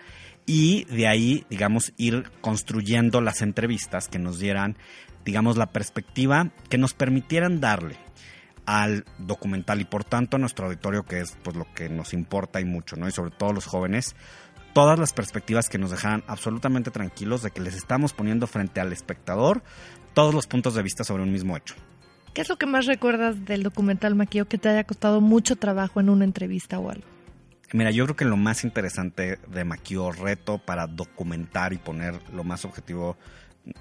y 0.47 0.85
de 0.85 1.07
ahí, 1.07 1.45
digamos, 1.51 1.93
ir 1.97 2.31
construyendo 2.41 3.21
las 3.21 3.43
entrevistas 3.43 4.07
que 4.07 4.17
nos 4.17 4.39
dieran, 4.39 4.75
digamos, 5.23 5.55
la 5.55 5.67
perspectiva 5.67 6.49
que 6.67 6.79
nos 6.79 6.95
permitieran 6.95 7.59
darle 7.59 7.95
al 8.65 9.05
documental 9.19 9.81
y 9.81 9.85
por 9.85 10.03
tanto 10.03 10.37
a 10.37 10.39
nuestro 10.39 10.65
auditorio 10.65 11.03
que 11.03 11.21
es 11.21 11.37
pues 11.43 11.55
lo 11.55 11.65
que 11.73 11.89
nos 11.89 12.13
importa 12.13 12.59
y 12.59 12.65
mucho, 12.65 12.95
¿no? 12.95 13.07
Y 13.07 13.11
sobre 13.11 13.31
todo 13.31 13.53
los 13.53 13.65
jóvenes, 13.65 14.15
todas 14.73 14.97
las 14.99 15.13
perspectivas 15.13 15.69
que 15.69 15.77
nos 15.77 15.91
dejaran 15.91 16.23
absolutamente 16.27 16.91
tranquilos 16.91 17.41
de 17.43 17.51
que 17.51 17.61
les 17.61 17.75
estamos 17.75 18.13
poniendo 18.13 18.47
frente 18.47 18.81
al 18.81 18.91
espectador 18.91 19.63
todos 20.13 20.33
los 20.33 20.47
puntos 20.47 20.73
de 20.75 20.81
vista 20.83 21.03
sobre 21.03 21.23
un 21.23 21.31
mismo 21.31 21.55
hecho. 21.57 21.75
¿Qué 22.33 22.41
es 22.41 22.49
lo 22.49 22.57
que 22.57 22.65
más 22.65 22.85
recuerdas 22.85 23.45
del 23.45 23.63
documental 23.63 24.15
Maquillo 24.15 24.47
que 24.47 24.57
te 24.57 24.67
haya 24.69 24.83
costado 24.83 25.21
mucho 25.21 25.55
trabajo 25.55 25.99
en 26.01 26.09
una 26.09 26.25
entrevista 26.25 26.79
o 26.79 26.89
algo? 26.89 27.05
Mira, 27.71 27.91
yo 27.91 28.03
creo 28.05 28.15
que 28.15 28.25
lo 28.25 28.37
más 28.37 28.63
interesante 28.63 29.39
de 29.47 29.63
Maquio 29.63 30.11
Reto 30.11 30.57
para 30.57 30.87
documentar 30.87 31.73
y 31.73 31.77
poner 31.77 32.19
lo 32.33 32.43
más 32.43 32.63
objetivo, 32.65 33.17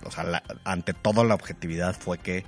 o 0.05 0.11
sea, 0.11 0.25
la- 0.25 0.43
ante 0.65 0.95
todo 0.95 1.25
la 1.25 1.35
objetividad 1.35 1.95
fue 1.99 2.19
que, 2.19 2.45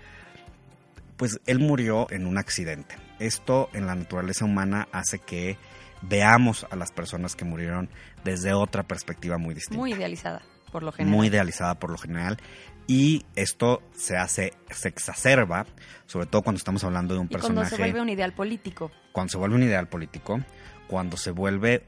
pues, 1.16 1.40
él 1.46 1.58
murió 1.58 2.06
en 2.10 2.26
un 2.26 2.38
accidente. 2.38 2.96
Esto 3.18 3.68
en 3.72 3.86
la 3.86 3.94
naturaleza 3.94 4.44
humana 4.44 4.88
hace 4.92 5.18
que 5.18 5.56
veamos 6.02 6.66
a 6.70 6.76
las 6.76 6.92
personas 6.92 7.36
que 7.36 7.44
murieron 7.44 7.88
desde 8.24 8.52
otra 8.52 8.82
perspectiva 8.82 9.38
muy 9.38 9.54
distinta 9.54 9.78
Muy 9.78 9.92
idealizada, 9.92 10.42
por 10.70 10.82
lo 10.82 10.92
general. 10.92 11.16
muy 11.16 11.28
idealizada 11.28 11.74
por 11.78 11.90
lo 11.90 11.98
general 11.98 12.38
y 12.86 13.24
esto 13.34 13.82
se 13.96 14.16
hace 14.16 14.52
se 14.70 14.88
exacerba 14.88 15.66
sobre 16.06 16.26
todo 16.26 16.42
cuando 16.42 16.58
estamos 16.58 16.84
hablando 16.84 17.14
de 17.14 17.20
un 17.20 17.26
y 17.26 17.30
cuando 17.30 17.46
personaje 17.46 17.76
se 17.76 17.82
vuelve 17.82 18.00
un 18.00 18.08
ideal 18.10 18.32
político. 18.32 18.92
cuando 19.10 19.30
se 19.30 19.38
vuelve 19.38 19.56
un 19.56 19.62
ideal 19.62 19.88
político 19.88 20.40
cuando 20.86 21.16
se 21.16 21.30
vuelve 21.32 21.82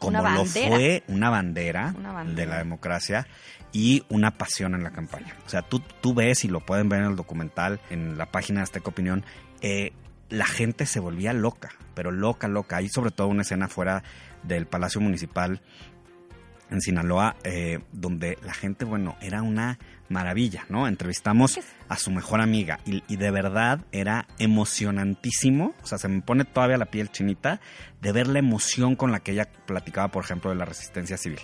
como 0.00 0.18
Una 0.18 0.34
lo 0.34 0.44
fue 0.44 1.04
una 1.06 1.30
bandera, 1.30 1.94
Una 1.96 2.10
bandera. 2.12 2.36
de 2.36 2.46
la 2.46 2.58
democracia 2.58 3.28
y 3.72 4.02
una 4.08 4.32
pasión 4.32 4.74
en 4.74 4.82
la 4.82 4.90
campaña. 4.90 5.36
O 5.46 5.48
sea, 5.48 5.62
tú, 5.62 5.80
tú 6.00 6.12
ves 6.14 6.44
y 6.44 6.48
lo 6.48 6.58
pueden 6.58 6.88
ver 6.88 7.02
en 7.02 7.10
el 7.10 7.16
documental, 7.16 7.80
en 7.90 8.18
la 8.18 8.26
página 8.26 8.58
de 8.60 8.64
Azteca 8.64 8.90
Opinión, 8.90 9.24
eh, 9.60 9.92
la 10.28 10.46
gente 10.46 10.86
se 10.86 10.98
volvía 10.98 11.32
loca, 11.32 11.70
pero 11.94 12.10
loca, 12.10 12.48
loca. 12.48 12.78
Hay 12.78 12.88
sobre 12.88 13.12
todo 13.12 13.28
una 13.28 13.42
escena 13.42 13.68
fuera 13.68 14.02
del 14.42 14.66
Palacio 14.66 15.00
Municipal 15.00 15.60
en 16.70 16.80
Sinaloa, 16.80 17.36
eh, 17.44 17.80
donde 17.92 18.38
la 18.44 18.54
gente, 18.54 18.84
bueno, 18.84 19.16
era 19.20 19.42
una 19.42 19.78
maravilla, 20.08 20.66
¿no? 20.68 20.88
Entrevistamos 20.88 21.58
a 21.88 21.96
su 21.96 22.10
mejor 22.10 22.40
amiga 22.40 22.80
y, 22.84 23.02
y 23.08 23.16
de 23.16 23.30
verdad 23.30 23.84
era 23.92 24.26
emocionantísimo, 24.38 25.74
o 25.82 25.86
sea, 25.86 25.98
se 25.98 26.08
me 26.08 26.22
pone 26.22 26.44
todavía 26.44 26.78
la 26.78 26.86
piel 26.86 27.10
chinita 27.10 27.60
de 28.00 28.12
ver 28.12 28.26
la 28.26 28.38
emoción 28.38 28.96
con 28.96 29.12
la 29.12 29.20
que 29.20 29.32
ella 29.32 29.48
platicaba, 29.66 30.08
por 30.08 30.24
ejemplo, 30.24 30.50
de 30.50 30.56
la 30.56 30.64
resistencia 30.64 31.16
civil. 31.16 31.40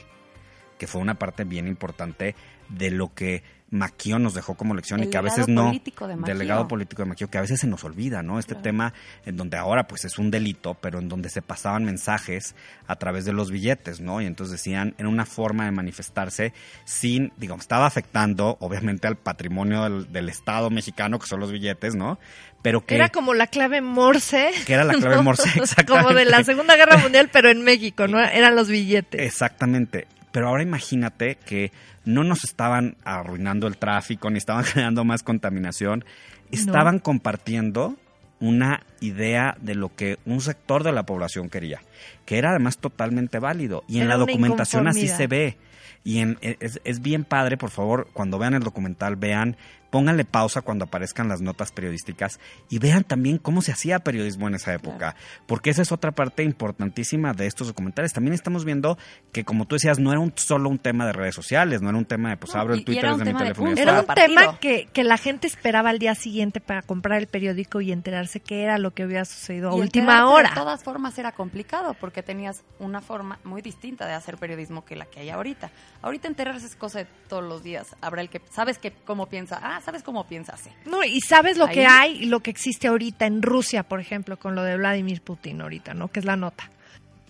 que 0.79 0.87
fue 0.87 1.01
una 1.01 1.15
parte 1.15 1.45
bien 1.45 1.69
importante 1.69 2.35
de 2.69 2.91
lo 2.91 3.15
que 3.15 3.43
Maquio 3.77 4.19
nos 4.19 4.35
dejó 4.35 4.55
como 4.55 4.75
lección 4.75 5.03
y 5.03 5.09
que 5.09 5.17
a 5.17 5.23
veces 5.23 5.49
no 5.49 5.67
político 5.67 6.07
de 6.07 6.17
Maquio. 6.17 6.27
del 6.27 6.39
legado 6.39 6.69
político 6.69 7.03
de 7.03 7.09
Maquio 7.09 7.29
que 7.29 7.39
a 7.39 7.43
veces 7.43 7.61
se 7.61 7.67
nos 7.67 7.85
olvida, 7.85 8.23
¿no? 8.23 8.39
Este 8.39 8.55
tema 8.55 8.93
en 9.25 9.37
donde 9.37 9.57
ahora 9.57 9.87
pues 9.87 10.05
es 10.05 10.19
un 10.19 10.31
delito, 10.31 10.75
pero 10.75 10.99
en 10.99 11.09
donde 11.09 11.29
se 11.29 11.43
pasaban 11.43 11.85
mensajes 11.85 12.55
a 12.87 12.97
través 12.97 13.25
de 13.25 13.33
los 13.33 13.51
billetes, 13.51 14.01
¿no? 14.01 14.21
Y 14.21 14.27
entonces 14.27 14.53
decían 14.53 14.95
en 14.99 15.07
una 15.07 15.27
forma 15.27 15.65
de 15.65 15.73
manifestarse 15.73 16.53
sin, 16.85 17.33
digamos, 17.37 17.65
estaba 17.65 17.87
afectando 17.87 18.57
obviamente 18.61 19.07
al 19.07 19.17
patrimonio 19.17 19.85
del, 19.85 20.13
del 20.13 20.29
Estado 20.29 20.71
mexicano 20.71 21.19
que 21.19 21.27
son 21.27 21.41
los 21.41 21.53
billetes, 21.53 21.95
¿no? 21.95 22.19
Pero 22.67 22.85
que 22.85 22.97
Era 22.97 23.11
como 23.11 23.33
la 23.33 23.47
clave 23.47 23.81
Morse. 23.81 24.51
Que 24.67 24.73
era 24.75 24.83
la 24.83 24.95
clave 24.95 25.15
¿no? 25.17 25.23
Morse, 25.23 25.49
Como 25.87 26.13
de 26.13 26.25
la. 26.25 26.43
Segunda 26.43 26.75
Guerra 26.77 26.97
Mundial, 26.97 27.31
pero 27.33 27.49
en 27.49 27.63
México, 27.63 28.09
¿no? 28.09 28.21
Eran 28.25 28.57
los 28.57 28.69
billetes. 28.69 29.21
Exactamente. 29.21 30.09
Pero 30.37 30.49
ahora 30.49 30.63
imagínate 30.63 31.37
que 31.47 31.73
no 32.05 32.23
nos 32.23 32.45
estaban 32.45 32.99
arruinando 33.05 33.67
el 33.69 33.79
tráfico 33.79 34.29
ni 34.29 34.37
estaban 34.37 34.65
generando 34.65 35.03
más 35.03 35.23
contaminación. 35.23 36.05
Estaban 36.53 36.99
compartiendo 36.99 37.97
una 38.39 38.83
idea 39.01 39.57
de 39.63 39.75
lo 39.75 39.97
que 39.97 40.19
un 40.27 40.43
sector 40.43 40.85
de 40.85 40.93
la 40.93 41.05
población 41.07 41.49
quería, 41.49 41.81
que 42.27 42.37
era 42.37 42.51
además 42.51 42.77
totalmente 42.77 43.39
válido. 43.39 43.83
Y 43.89 44.01
en 44.01 44.09
la 44.09 44.17
documentación 44.19 44.89
así 44.89 45.09
se 45.17 45.27
ve. 45.27 45.57
Y 46.05 46.19
en- 46.19 46.37
es, 46.43 46.83
es 46.85 47.01
bien 47.01 47.25
padre, 47.25 47.57
por 47.57 47.71
favor, 47.71 48.07
cuando 48.13 48.39
vean 48.39 48.53
el 48.53 48.63
documental, 48.63 49.17
vean, 49.17 49.57
pónganle 49.97 50.27
pausa 50.27 50.61
cuando 50.61 50.85
aparezcan 50.85 51.27
las 51.27 51.41
notas 51.41 51.73
periodísticas 51.73 52.39
y 52.69 52.79
vean 52.79 53.03
también 53.03 53.39
cómo 53.39 53.63
se 53.63 53.73
hacía 53.73 53.99
periodismo 54.01 54.47
en 54.47 54.55
esa 54.57 54.75
época. 54.75 55.17
Porque 55.47 55.71
esa 55.71 55.81
es 55.81 55.91
otra 55.91 56.13
parte 56.13 56.43
importantísima 56.43 57.33
de 57.33 57.47
estos 57.47 57.69
documentales. 57.69 58.13
También 58.13 58.35
estamos 58.35 58.67
viendo 58.67 58.99
que, 59.33 59.45
como 59.45 59.65
tú 59.65 59.77
decías, 59.77 59.99
no 59.99 60.11
era 60.11 60.21
un, 60.21 60.35
solo 60.37 60.69
un 60.69 60.79
tema 60.79 61.07
de 61.07 61.15
redes 61.15 61.35
sociales, 61.35 61.81
no 61.81 61.89
era 61.89 61.97
un 61.97 62.05
tema 62.05 62.29
de, 62.29 62.37
pues 62.37 62.55
No, 62.55 62.61
abro 62.61 62.75
y- 62.75 62.81
el 62.81 62.85
Twitter 62.85 63.11
desde 63.11 63.25
mi 63.25 63.33
de 63.33 63.39
teléfono. 63.39 63.75
ya 63.75 63.83
Era 63.83 64.01
un 64.01 64.07
tema 64.15 64.59
que, 64.61 64.87
que 64.93 65.03
la 65.03 65.17
gente 65.17 65.47
esperaba 65.47 65.89
al 65.89 65.99
día 65.99 66.15
siguiente 66.15 66.61
para 66.61 66.83
comprar 66.83 67.19
el 67.19 67.27
periódico 67.27 67.81
y 67.81 67.91
enterarse 67.91 68.41
qué 68.41 68.63
era 68.65 68.77
lo 68.77 68.91
que 68.93 69.05
había 69.05 69.25
sucedido 69.25 69.71
a 69.71 69.77
Y 69.79 69.81
última 69.81 70.29
hora. 70.29 70.51
De 70.51 70.55
todas 70.57 70.85
formas 70.85 71.19
era 71.19 71.33
complicado 71.33 71.95
porque 71.99 72.23
tenías 72.23 72.65
una 72.79 73.01
forma 73.01 73.39
muy 73.45 73.63
distinta 73.63 74.07
de 74.07 74.13
hacer 74.13 74.37
periodismo 74.37 74.85
que 74.85 74.95
la 74.95 75.07
que 75.07 75.21
hay 75.21 75.31
ahorita. 75.31 75.71
Ahorita 76.03 76.29
enterarse 76.29 76.67
es 76.67 76.77
cosa 76.77 76.99
de 76.99 77.07
todos 77.31 77.43
los 77.45 77.63
días. 77.63 77.97
Habrá 78.03 78.21
el 78.21 78.29
que 78.29 78.43
sabes 78.51 78.77
que 78.79 78.93
cómo 78.93 79.27
piensa, 79.27 79.59
ah, 79.63 79.81
sabes 79.87 80.03
cómo 80.03 80.27
piensa, 80.27 80.55
sí. 80.59 80.69
No, 80.85 81.03
y 81.03 81.21
sabes 81.23 81.57
lo 81.57 81.65
Ahí- 81.67 81.75
que 81.75 81.87
hay 81.87 82.13
y 82.25 82.27
lo 82.27 82.41
que 82.41 82.51
existe 82.51 82.89
ahorita 82.89 83.25
en 83.25 83.41
Rusia, 83.41 83.85
por 83.85 84.01
ejemplo, 84.01 84.39
con 84.39 84.55
lo 84.55 84.63
de 84.63 84.77
Vladimir 84.77 85.23
Putin 85.23 85.63
ahorita, 85.63 85.95
¿no? 85.95 86.09
Que 86.09 86.19
es 86.21 86.27
la 86.27 86.37
nota. 86.37 86.71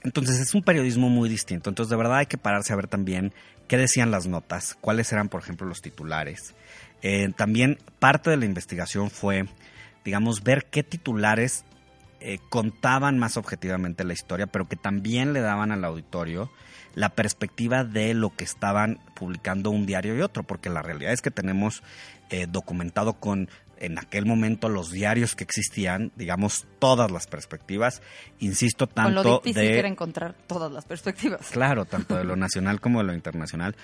Entonces 0.02 0.40
es 0.40 0.54
un 0.54 0.62
periodismo 0.62 1.08
muy 1.08 1.28
distinto. 1.28 1.68
Entonces 1.70 1.90
de 1.90 1.96
verdad 1.96 2.16
hay 2.18 2.26
que 2.26 2.38
pararse 2.38 2.72
a 2.72 2.76
ver 2.76 2.88
también 2.88 3.32
qué 3.68 3.76
decían 3.76 4.10
las 4.10 4.26
notas, 4.26 4.76
cuáles 4.80 5.12
eran, 5.12 5.28
por 5.28 5.42
ejemplo, 5.42 5.66
los 5.66 5.80
titulares. 5.82 6.54
Eh, 7.02 7.28
también 7.36 7.78
parte 7.98 8.30
de 8.30 8.36
la 8.36 8.44
investigación 8.46 9.10
fue, 9.10 9.44
digamos, 10.04 10.42
ver 10.42 10.66
qué 10.70 10.82
titulares 10.82 11.64
eh, 12.28 12.40
contaban 12.48 13.20
más 13.20 13.36
objetivamente 13.36 14.02
la 14.02 14.12
historia, 14.12 14.48
pero 14.48 14.66
que 14.66 14.74
también 14.74 15.32
le 15.32 15.40
daban 15.40 15.70
al 15.70 15.84
auditorio 15.84 16.50
la 16.96 17.10
perspectiva 17.10 17.84
de 17.84 18.14
lo 18.14 18.34
que 18.34 18.42
estaban 18.42 18.98
publicando 19.14 19.70
un 19.70 19.86
diario 19.86 20.16
y 20.16 20.22
otro, 20.22 20.42
porque 20.42 20.68
la 20.68 20.82
realidad 20.82 21.12
es 21.12 21.22
que 21.22 21.30
tenemos 21.30 21.84
eh, 22.30 22.48
documentado 22.50 23.12
con 23.12 23.48
en 23.78 23.98
aquel 24.00 24.26
momento 24.26 24.68
los 24.68 24.90
diarios 24.90 25.36
que 25.36 25.44
existían, 25.44 26.10
digamos, 26.16 26.66
todas 26.80 27.12
las 27.12 27.28
perspectivas, 27.28 28.02
insisto, 28.40 28.88
Con 28.88 29.14
lo 29.14 29.22
tanto 29.22 29.40
difícil 29.44 29.62
de 29.62 29.68
que 29.68 29.78
era 29.78 29.88
encontrar 29.88 30.34
todas 30.48 30.72
las 30.72 30.84
perspectivas. 30.84 31.46
Claro, 31.52 31.84
tanto 31.84 32.16
de 32.16 32.24
lo 32.24 32.34
nacional 32.46 32.80
como 32.80 32.98
de 32.98 33.04
lo 33.04 33.14
internacional, 33.14 33.76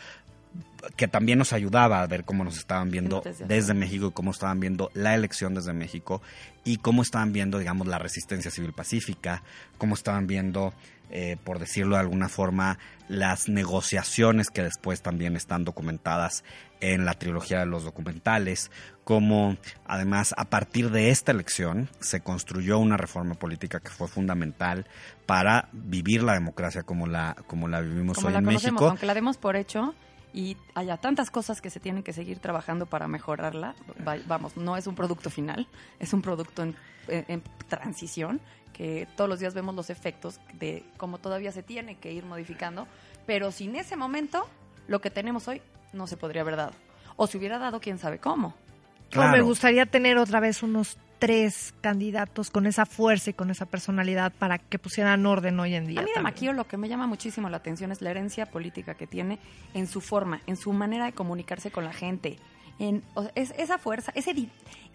que 0.97 1.09
también 1.09 1.38
nos 1.38 1.52
ayudaba 1.52 2.02
a 2.02 2.06
ver 2.06 2.25
cómo 2.25 2.44
nos 2.44 2.59
estaban 2.59 2.90
viendo 2.90 3.21
Desde. 3.21 3.75
México 3.75 4.09
y 4.09 4.11
cómo 4.12 4.30
estaban 4.30 4.61
viendo 4.61 4.90
la 4.94 5.14
elección 5.14 5.54
desde 5.54 5.73
México 5.73 6.23
y 6.64 6.78
cómo 6.78 7.02
estaban 7.02 7.32
viendo, 7.32 7.59
digamos, 7.59 7.87
la 7.87 7.99
resistencia 7.99 8.50
civil 8.50 8.73
pacífica, 8.73 9.42
cómo 9.78 9.94
estaban 9.94 10.26
viendo, 10.26 10.73
eh, 11.11 11.37
por 11.44 11.59
decirlo 11.59 11.97
de 11.97 12.02
alguna 12.02 12.28
forma, 12.28 12.78
las 13.09 13.49
negociaciones 13.49 14.49
que 14.50 14.62
después 14.62 15.02
también 15.02 15.37
están 15.37 15.64
documentadas 15.64 16.44
en 16.80 17.04
la 17.04 17.14
trilogía 17.14 17.61
de 17.61 17.66
los 17.66 17.85
documentales, 17.85 18.71
cómo 19.04 19.56
además 19.85 20.35
a 20.37 20.47
partir 20.47 20.90
de 20.90 21.11
esta 21.11 21.30
elección 21.30 21.88
se 22.00 22.21
construyó 22.21 22.78
una 22.78 22.97
reforma 22.97 23.35
política 23.35 23.80
que 23.80 23.90
fue 23.90 24.09
fundamental 24.09 24.87
para 25.26 25.68
vivir 25.73 26.23
la 26.23 26.35
democracia 26.35 26.82
como 26.82 27.06
la, 27.06 27.37
como 27.47 27.68
la 27.68 27.80
vivimos 27.80 28.16
Como 28.16 28.28
hoy 28.28 28.32
la 28.32 28.40
en 28.40 28.44
México. 28.47 28.88
aunque 28.88 29.06
la 29.06 29.14
demos 29.14 29.37
por 29.37 29.56
hecho 29.56 29.94
y 30.35 30.57
haya 30.75 30.97
tantas 30.97 31.31
cosas 31.31 31.61
que 31.61 31.69
se 31.71 31.79
tienen 31.81 32.03
que 32.03 32.12
seguir 32.12 32.39
trabajando 32.39 32.87
para 32.87 33.07
mejorarla, 33.09 33.75
va- 34.07 34.17
vamos, 34.27 34.57
no 34.57 34.77
es 34.77 34.87
un 34.87 34.95
producto 34.95 35.29
final, 35.31 35.67
es 35.99 36.12
un 36.12 36.23
producto 36.23 36.62
en, 36.62 36.75
en- 37.09 37.25
en 37.29 37.43
transición, 37.69 38.41
que 38.73 39.07
todos 39.17 39.29
los 39.29 39.39
días 39.41 39.53
vemos 39.55 39.75
los 39.75 39.91
efectos 39.91 40.41
de 40.55 40.85
cómo 40.97 41.19
todavía 41.19 41.53
se 41.53 41.62
tiene 41.62 41.97
que 41.97 42.12
ir 42.12 42.25
modificando, 42.25 42.87
pero 43.27 43.53
sin 43.53 43.77
ese 43.77 43.97
momento, 43.97 44.49
lo 44.89 45.01
que 45.01 45.11
tenemos 45.11 45.47
hoy 45.49 45.61
no 45.93 46.07
se 46.07 46.17
podría 46.17 46.41
haber 46.43 46.57
dado. 46.57 46.73
O 47.17 47.27
se 47.27 47.37
hubiera 47.37 47.59
dado, 47.59 47.81
quién 47.81 47.99
sabe 47.99 48.19
cómo. 48.19 48.49
O 48.49 49.11
Claro. 49.11 49.33
me 49.33 49.43
gustaría 49.43 49.85
tener 49.85 50.17
otra 50.17 50.41
vez 50.41 50.62
unos 50.62 50.97
tres 51.26 51.73
candidatos 51.81 52.50
con 52.50 52.67
esa 52.67 52.85
fuerza 52.85 53.31
y 53.31 53.33
con 53.35 53.50
esa 53.50 53.64
personalidad 53.67 54.33
para 54.33 54.59
que 54.59 54.79
pusieran 54.81 55.25
orden 55.25 55.59
hoy 55.61 55.75
en 55.75 55.87
día. 55.87 56.00
A 56.00 56.02
mí 56.02 56.11
de. 56.14 56.21
Maquillo 56.21 56.52
lo 56.52 56.67
que 56.67 56.76
me 56.76 56.88
llama 56.88 57.07
muchísimo 57.07 57.49
la 57.49 57.59
atención 57.59 57.93
es 57.93 58.02
la 58.02 58.11
herencia 58.11 58.47
política 58.47 58.95
que 58.95 59.07
tiene 59.07 59.38
en 59.73 59.87
su 59.87 60.00
forma, 60.00 60.41
en 60.49 60.57
su 60.57 60.73
manera 60.73 61.05
de 61.07 61.12
comunicarse 61.12 61.71
con 61.71 61.85
la 61.85 61.93
gente. 61.93 62.38
En, 62.81 63.05
o 63.14 63.23
sea, 63.23 63.33
es, 63.37 63.55
esa 63.59 63.79
fuerza, 63.79 64.11
ese 64.17 64.35
di- 64.35 64.49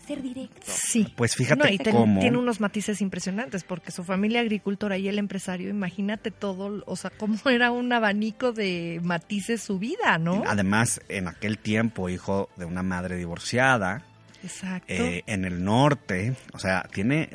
ser 0.06 0.22
directo. 0.22 0.62
Sí. 0.66 1.08
Pues 1.16 1.36
fíjate 1.36 1.64
No, 1.64 1.70
y 1.74 1.78
ten- 1.78 1.94
cómo- 1.96 2.20
tiene 2.20 2.38
unos 2.38 2.60
matices 2.60 3.02
impresionantes 3.02 3.64
porque 3.64 3.92
su 3.92 4.04
familia 4.04 4.42
agricultora 4.42 4.98
y 4.98 5.08
el 5.08 5.20
empresario, 5.20 5.70
imagínate 5.70 6.32
todo, 6.32 6.84
o 6.86 6.96
sea, 6.98 7.10
cómo 7.12 7.36
era 7.50 7.72
un 7.72 7.94
abanico 7.94 8.52
de 8.52 9.00
matices 9.04 9.62
su 9.62 9.80
vida, 9.80 10.18
¿no? 10.18 10.44
Además, 10.48 11.00
en 11.08 11.30
aquel 11.30 11.58
tiempo, 11.60 12.10
hijo 12.10 12.50
de 12.58 12.66
una 12.66 12.84
madre 12.84 13.16
divorciada, 13.16 14.04
Exacto. 14.44 14.94
eh, 14.94 15.24
en 15.28 15.46
el 15.46 15.64
norte, 15.64 16.36
o 16.54 16.60
sea, 16.60 16.88
tiene... 16.94 17.30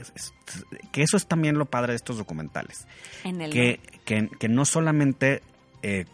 que 0.93 1.03
eso 1.03 1.17
es 1.17 1.27
también 1.27 1.59
lo 1.59 1.67
padre 1.67 1.93
de 1.93 1.97
estos 1.97 2.19
documentales. 2.19 2.87
En 3.25 3.41
el 3.41 3.51
que, 3.51 3.81
que, 4.05 4.29
que 4.39 4.49
no 4.49 4.65
solamente 4.65 5.43
eh, 5.83 6.07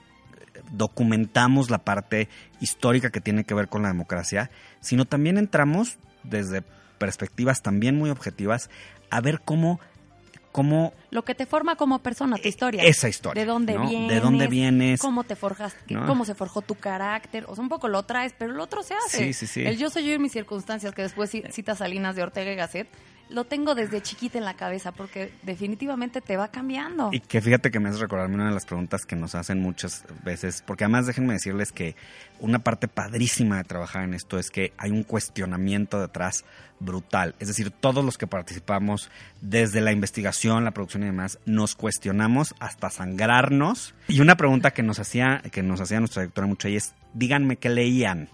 documentamos 0.73 1.71
la 1.71 1.79
parte 1.79 2.29
histórica 2.61 3.11
que 3.11 3.21
tiene 3.21 3.45
que 3.45 3.55
ver 3.55 3.69
con 3.69 3.83
la 3.83 3.89
democracia, 3.89 4.51
sino 4.81 5.05
también 5.05 5.39
entramos 5.39 5.99
desde 6.25 6.63
perspectivas 6.99 7.63
también 7.63 7.97
muy 7.97 8.11
objetivas 8.11 8.71
a 9.11 9.21
ver 9.21 9.41
cómo, 9.45 9.81
cómo 10.59 10.93
lo 11.11 11.25
que 11.25 11.35
te 11.37 11.47
forma 11.47 11.77
como 11.77 12.01
persona, 12.01 12.37
tu 12.37 12.49
historia. 12.49 12.83
Eh, 12.83 12.89
esa 12.89 13.09
historia, 13.09 13.41
De 13.43 13.47
dónde 13.47 13.75
¿no? 13.75 13.89
vienes. 13.89 14.09
De 14.11 14.21
dónde 14.21 14.49
vienes. 14.49 15.01
Cómo 15.01 15.23
te 15.23 15.37
forjas, 15.37 15.77
¿no? 15.89 16.05
cómo 16.07 16.25
se 16.25 16.35
forjó 16.35 16.63
tu 16.63 16.75
carácter. 16.75 17.45
O 17.49 17.55
sea, 17.55 17.63
un 17.63 17.69
poco 17.69 17.87
lo 17.87 18.03
traes, 18.03 18.35
pero 18.37 18.53
el 18.53 18.59
otro 18.61 18.83
se 18.83 18.95
hace. 18.95 19.19
Sí, 19.19 19.33
sí, 19.33 19.47
sí. 19.47 19.63
El 19.65 19.77
yo 19.79 19.89
soy 19.89 20.05
yo 20.05 20.13
en 20.15 20.21
mis 20.23 20.33
circunstancias, 20.33 20.93
que 20.95 21.03
después 21.03 21.33
ci- 21.33 21.49
cita 21.53 21.77
Salinas 21.77 22.17
de 22.17 22.23
Ortega 22.25 22.53
y 22.53 22.57
Gasset, 22.57 22.89
lo 23.31 23.45
tengo 23.45 23.75
desde 23.75 24.03
chiquita 24.03 24.39
en 24.39 24.45
la 24.45 24.55
cabeza 24.55 24.93
porque 24.93 25.33
definitivamente 25.43 26.21
te 26.21 26.37
va 26.37 26.49
cambiando. 26.49 27.11
Y 27.13 27.21
que 27.21 27.41
fíjate 27.41 27.71
que 27.71 27.81
me 27.81 27.89
hace 27.89 27.99
recordarme 27.99 28.37
una 28.37 28.49
de 28.49 28.55
las 28.55 28.67
preguntas 28.67 29.05
que 29.05 29.17
nos 29.17 29.35
hacen 29.35 29.61
muchas 29.61 30.05
veces, 30.25 30.63
porque 30.67 30.85
además 30.85 31.07
déjenme 31.07 31.35
decirles 31.35 31.73
que 31.73 31.97
una 32.41 32.61
parte 32.61 32.89
padrísima 32.89 33.59
de 33.59 33.65
trabajar 33.65 34.05
en 34.05 34.15
esto 34.15 34.39
es 34.39 34.51
que 34.51 34.73
hay 34.79 34.91
un 34.91 35.03
cuestionamiento 35.03 36.01
detrás 36.01 36.45
brutal. 36.81 37.35
Es 37.41 37.49
decir, 37.49 37.71
todos 37.71 38.05
los 38.05 38.19
que 38.19 38.27
participamos 38.27 39.11
desde 39.41 39.81
la 39.81 39.93
investigación, 39.93 40.65
la 40.65 40.71
producción 40.71 41.03
y 41.03 41.07
demás, 41.07 41.39
nos 41.45 41.75
cuestionamos 41.75 42.55
hasta 42.61 42.91
sangrarnos. 42.91 43.95
Y 44.07 44.21
una 44.21 44.37
pregunta 44.37 44.71
que 44.71 44.83
nos 44.83 44.99
hacía, 44.99 45.43
que 45.51 45.63
nos 45.63 45.81
hacía 45.81 45.99
nuestra 45.99 46.23
directora 46.23 46.47
mucho 46.47 46.69
es, 46.69 46.95
díganme 47.15 47.57
qué 47.57 47.69
leían. 47.69 48.29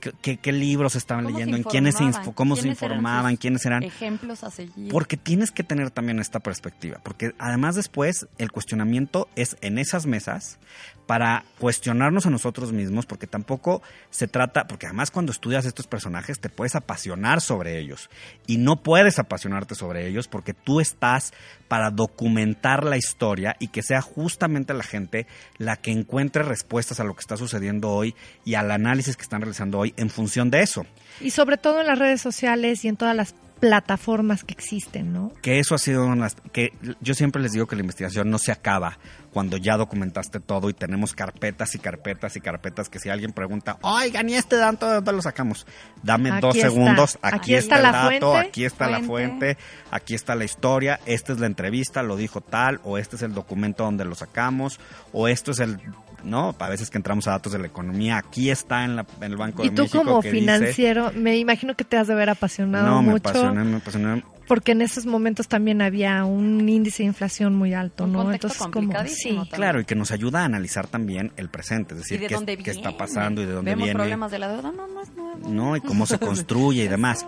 ¿Qué, 0.00 0.36
qué- 0.38 0.52
libros 0.52 0.96
estaban 0.96 1.24
¿Cómo 1.24 1.36
se 1.36 1.40
leyendo? 1.40 1.56
¿En 1.56 1.62
quiénes 1.64 1.96
se 1.96 2.04
¿Cómo 2.34 2.56
se 2.56 2.62
¿Quiénes 2.62 2.82
eran 2.82 2.96
informaban? 2.98 3.36
¿Quiénes 3.36 3.66
eran? 3.66 3.82
Ejemplos 3.82 4.44
a 4.44 4.50
seguir. 4.50 4.90
Porque 4.90 5.16
tienes 5.16 5.50
que 5.50 5.62
tener 5.64 5.90
también 5.90 6.18
esta 6.18 6.40
perspectiva, 6.40 7.00
porque 7.02 7.34
además 7.38 7.74
después 7.74 8.26
el 8.38 8.50
cuestionamiento 8.52 9.28
es 9.36 9.56
en 9.60 9.78
esas 9.78 10.06
mesas 10.06 10.58
para 11.06 11.44
cuestionarnos 11.60 12.26
a 12.26 12.30
nosotros 12.30 12.72
mismos, 12.72 13.06
porque 13.06 13.28
tampoco 13.28 13.80
se 14.10 14.26
trata, 14.26 14.66
porque 14.66 14.86
además 14.86 15.12
cuando 15.12 15.30
estudias 15.30 15.64
estos 15.64 15.86
personajes 15.86 16.40
te 16.40 16.48
puedes 16.48 16.74
apasionar 16.74 17.40
sobre 17.40 17.78
ellos 17.78 18.10
y 18.46 18.58
no 18.58 18.82
puedes 18.82 19.18
apasionarte 19.20 19.76
sobre 19.76 20.08
ellos 20.08 20.26
porque 20.26 20.52
tú 20.52 20.80
estás 20.80 21.32
para 21.68 21.90
documentar 21.90 22.84
la 22.84 22.96
historia 22.96 23.56
y 23.60 23.68
que 23.68 23.82
sea 23.82 24.00
justamente 24.00 24.74
la 24.74 24.82
gente 24.82 25.26
la 25.58 25.76
que 25.76 25.92
encuentre 25.92 26.42
respuestas 26.42 26.98
a 26.98 27.04
lo 27.04 27.14
que 27.14 27.20
está 27.20 27.36
sucediendo 27.36 27.90
hoy 27.90 28.14
y 28.44 28.54
al 28.54 28.70
análisis 28.72 29.16
que 29.16 29.22
están 29.22 29.42
realizando 29.42 29.78
hoy 29.78 29.85
en 29.96 30.10
función 30.10 30.50
de 30.50 30.62
eso. 30.62 30.86
Y 31.20 31.30
sobre 31.30 31.56
todo 31.56 31.80
en 31.80 31.86
las 31.86 31.98
redes 31.98 32.20
sociales 32.20 32.84
y 32.84 32.88
en 32.88 32.96
todas 32.96 33.16
las 33.16 33.34
plataformas 33.60 34.44
que 34.44 34.52
existen, 34.52 35.14
¿no? 35.14 35.32
Que 35.40 35.58
eso 35.58 35.74
ha 35.74 35.78
sido 35.78 36.04
una... 36.06 36.28
que 36.52 36.74
yo 37.00 37.14
siempre 37.14 37.40
les 37.40 37.52
digo 37.52 37.66
que 37.66 37.74
la 37.74 37.80
investigación 37.80 38.28
no 38.28 38.38
se 38.38 38.52
acaba 38.52 38.98
cuando 39.32 39.56
ya 39.56 39.78
documentaste 39.78 40.40
todo 40.40 40.68
y 40.68 40.74
tenemos 40.74 41.14
carpetas 41.14 41.74
y 41.74 41.78
carpetas 41.78 42.36
y 42.36 42.40
carpetas 42.42 42.90
que 42.90 42.98
si 42.98 43.08
alguien 43.08 43.32
pregunta, 43.32 43.78
oigan, 43.80 44.28
¿y 44.28 44.34
este 44.34 44.56
dato 44.56 44.86
de 44.88 44.94
dónde 44.96 45.12
lo 45.12 45.22
sacamos? 45.22 45.66
Dame 46.02 46.30
Aquí 46.32 46.40
dos 46.42 46.56
está. 46.56 46.68
segundos, 46.68 47.18
aquí, 47.22 47.36
Aquí 47.36 47.54
está, 47.54 47.76
está 47.76 47.86
el 47.88 47.92
dato, 47.94 48.30
fuente. 48.32 48.48
aquí 48.48 48.64
está 48.66 48.90
la 48.90 49.00
fuente, 49.00 49.56
aquí 49.90 50.14
está 50.14 50.34
la 50.34 50.44
historia, 50.44 51.00
esta 51.06 51.32
es 51.32 51.40
la 51.40 51.46
entrevista, 51.46 52.02
lo 52.02 52.16
dijo 52.16 52.42
tal, 52.42 52.80
o 52.84 52.98
este 52.98 53.16
es 53.16 53.22
el 53.22 53.32
documento 53.32 53.84
donde 53.84 54.04
lo 54.04 54.14
sacamos, 54.14 54.78
o 55.12 55.28
esto 55.28 55.52
es 55.52 55.60
el... 55.60 55.80
No, 56.26 56.54
a 56.58 56.68
veces 56.68 56.90
que 56.90 56.98
entramos 56.98 57.26
a 57.28 57.30
datos 57.30 57.52
de 57.52 57.58
la 57.60 57.66
economía, 57.68 58.18
aquí 58.18 58.50
está 58.50 58.84
en, 58.84 58.96
la- 58.96 59.06
en 59.20 59.30
el 59.30 59.36
Banco 59.36 59.64
Y 59.64 59.68
de 59.70 59.76
tú 59.76 59.82
México. 59.82 60.04
como 60.04 60.20
que 60.20 60.32
dice- 60.32 60.40
financiero, 60.40 61.12
me 61.14 61.36
imagino 61.38 61.74
que 61.76 61.84
te 61.84 61.96
has 61.96 62.08
de 62.08 62.14
ver 62.16 62.28
apasionado 62.30 62.86
no, 62.86 63.00
me 63.02 63.12
mucho, 63.12 63.28
apasioné, 63.28 63.62
me 63.64 63.76
apasioné. 63.76 64.24
Porque 64.46 64.72
en 64.72 64.82
esos 64.82 65.06
momentos 65.06 65.48
también 65.48 65.82
había 65.82 66.24
un 66.24 66.68
índice 66.68 67.02
de 67.02 67.08
inflación 67.08 67.54
muy 67.54 67.74
alto, 67.74 68.04
Un 68.04 68.12
¿no? 68.12 68.24
contexto 68.24 68.46
Entonces, 68.46 68.72
como 68.72 68.92
sí, 69.08 69.28
también. 69.28 69.46
Claro, 69.50 69.80
y 69.80 69.84
que 69.84 69.94
nos 69.94 70.12
ayuda 70.12 70.42
a 70.42 70.44
analizar 70.44 70.86
también 70.86 71.32
el 71.36 71.48
presente, 71.48 71.94
es 71.94 72.00
decir, 72.00 72.18
¿Y 72.18 72.22
de 72.22 72.28
qué, 72.28 72.34
dónde 72.34 72.56
qué 72.56 72.70
está 72.70 72.96
pasando 72.96 73.42
y 73.42 73.46
de 73.46 73.52
dónde 73.52 73.72
Vemos 73.72 73.84
viene. 73.84 73.98
problemas 73.98 74.30
de 74.30 74.38
la 74.38 74.48
deuda, 74.48 74.72
no, 74.72 74.86
no 74.86 75.02
es 75.02 75.14
nuevo. 75.14 75.48
¿no? 75.48 75.76
Y 75.76 75.80
cómo 75.80 76.06
se 76.06 76.18
construye 76.36 76.84
y 76.84 76.88
demás. 76.88 77.26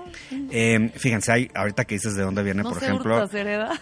Eh, 0.50 0.92
fíjense, 0.96 1.32
hay, 1.32 1.50
ahorita 1.54 1.84
que 1.84 1.96
dices 1.96 2.14
de 2.14 2.22
dónde 2.22 2.42
viene, 2.42 2.62
No 2.62 2.70
por 2.70 2.78
se 2.78 2.86
ejemplo, 2.86 3.24
hurta, 3.24 3.28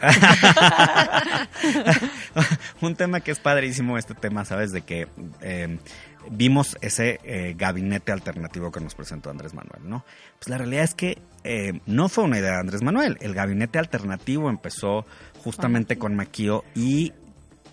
un 2.80 2.96
tema 2.96 3.20
que 3.20 3.30
es 3.30 3.38
padrísimo, 3.38 3.98
este 3.98 4.14
tema, 4.14 4.44
¿sabes? 4.44 4.72
De 4.72 4.82
que 4.82 5.08
eh, 5.40 5.78
vimos 6.30 6.76
ese 6.80 7.20
eh, 7.24 7.54
gabinete 7.56 8.12
alternativo 8.12 8.70
que 8.70 8.80
nos 8.80 8.94
presentó 8.94 9.30
Andrés 9.30 9.54
Manuel, 9.54 9.88
¿no? 9.88 10.04
Pues 10.38 10.48
la 10.48 10.58
realidad 10.58 10.84
es 10.84 10.94
que 10.94 11.18
eh, 11.46 11.80
no 11.86 12.08
fue 12.08 12.24
una 12.24 12.38
idea 12.38 12.52
de 12.52 12.60
Andrés 12.60 12.82
Manuel. 12.82 13.16
El 13.20 13.34
gabinete 13.34 13.78
alternativo 13.78 14.50
empezó 14.50 15.06
justamente 15.42 15.96
con 15.96 16.16
Maquio 16.16 16.64
y 16.74 17.12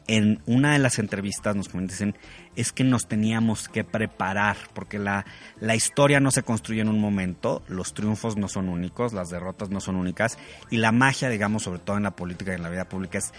en 0.07 0.41
una 0.45 0.73
de 0.73 0.79
las 0.79 0.99
entrevistas 0.99 1.55
nos 1.55 1.71
dicen 1.71 2.15
es 2.55 2.71
que 2.71 2.83
nos 2.83 3.07
teníamos 3.07 3.69
que 3.69 3.83
preparar 3.83 4.57
porque 4.73 4.99
la, 4.99 5.25
la 5.59 5.75
historia 5.75 6.19
no 6.19 6.29
se 6.29 6.43
construye 6.43 6.81
en 6.81 6.89
un 6.89 6.99
momento, 6.99 7.63
los 7.67 7.93
triunfos 7.93 8.37
no 8.37 8.47
son 8.47 8.69
únicos, 8.69 9.13
las 9.13 9.29
derrotas 9.29 9.69
no 9.69 9.79
son 9.79 9.95
únicas 9.95 10.37
y 10.69 10.77
la 10.77 10.91
magia, 10.91 11.29
digamos, 11.29 11.63
sobre 11.63 11.79
todo 11.79 11.97
en 11.97 12.03
la 12.03 12.11
política 12.11 12.51
y 12.51 12.55
en 12.55 12.63
la 12.63 12.69
vida 12.69 12.85
pública 12.85 13.17
es 13.17 13.33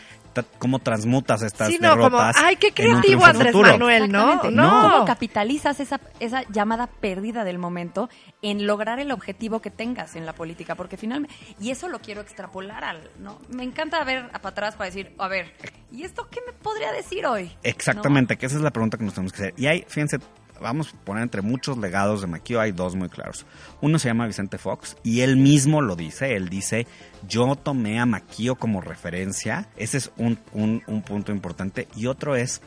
cómo 0.59 0.79
transmutas 0.79 1.43
estas 1.43 1.69
Sí, 1.69 1.79
no, 1.81 1.91
como, 1.91 2.11
derrotas. 2.19 2.37
ay, 2.39 2.57
qué 2.57 2.73
creativo 2.73 3.25
Andrés 3.25 3.53
futuro. 3.53 3.73
Manuel, 3.73 4.11
¿no? 4.11 4.43
No. 4.51 4.91
¿Cómo 4.91 5.05
capitalizas 5.05 5.81
esa, 5.81 6.01
esa 6.21 6.43
llamada 6.51 6.87
pérdida 6.87 7.45
del 7.45 7.59
momento 7.59 8.09
en 8.43 8.67
lograr 8.67 8.99
el 8.99 9.11
objetivo 9.13 9.61
que 9.61 9.71
tengas 9.71 10.17
en 10.17 10.27
la 10.27 10.33
política? 10.33 10.75
Porque 10.75 10.97
finalmente, 10.97 11.35
y 11.61 11.71
eso 11.71 11.89
lo 11.89 12.01
quiero 12.01 12.21
extrapolar 12.21 12.85
al, 12.85 13.11
¿no? 13.19 13.39
Me 13.49 13.63
encanta 13.65 14.03
ver 14.05 14.29
para 14.31 14.49
atrás 14.49 14.75
para 14.75 14.87
decir, 14.87 15.15
a 15.19 15.29
ver, 15.29 15.53
¿y 15.93 16.03
esto 16.05 16.29
qué 16.31 16.41
me 16.47 16.53
podría 16.53 16.93
decir 16.93 17.27
hoy? 17.27 17.51
Exactamente, 17.63 18.37
que 18.37 18.47
esa 18.47 18.57
es 18.57 18.63
la 18.63 18.71
pregunta 18.71 18.97
que 18.99 19.05
nos 19.05 19.15
tenemos 19.15 19.33
que 19.33 19.43
hacer. 19.43 19.55
Y 19.57 19.67
hay, 19.67 19.85
fíjense, 19.89 20.19
vamos 20.61 20.95
a 20.95 21.05
poner 21.05 21.23
entre 21.23 21.43
muchos 21.43 21.77
legados 21.79 22.21
de 22.21 22.27
Maquio, 22.27 22.61
hay 22.61 22.73
dos 22.73 22.95
muy 22.95 23.09
claros. 23.09 23.45
Uno 23.81 23.99
se 23.99 24.09
llama 24.09 24.27
Vicente 24.27 24.59
Fox 24.59 24.97
y 25.03 25.21
él 25.21 25.37
mismo 25.37 25.81
lo 25.83 25.97
dice, 25.97 26.35
él 26.37 26.49
dice, 26.49 26.87
yo 27.29 27.57
tomé 27.57 27.99
a 28.01 28.07
Maquio 28.07 28.55
como 28.57 28.81
referencia, 28.81 29.69
ese 29.77 29.99
es 29.99 30.11
un, 30.17 30.39
un- 30.53 30.83
un 30.87 31.03
punto 31.03 31.33
importante. 31.33 31.89
Y 31.97 32.07
otro 32.07 32.37
es, 32.37 32.61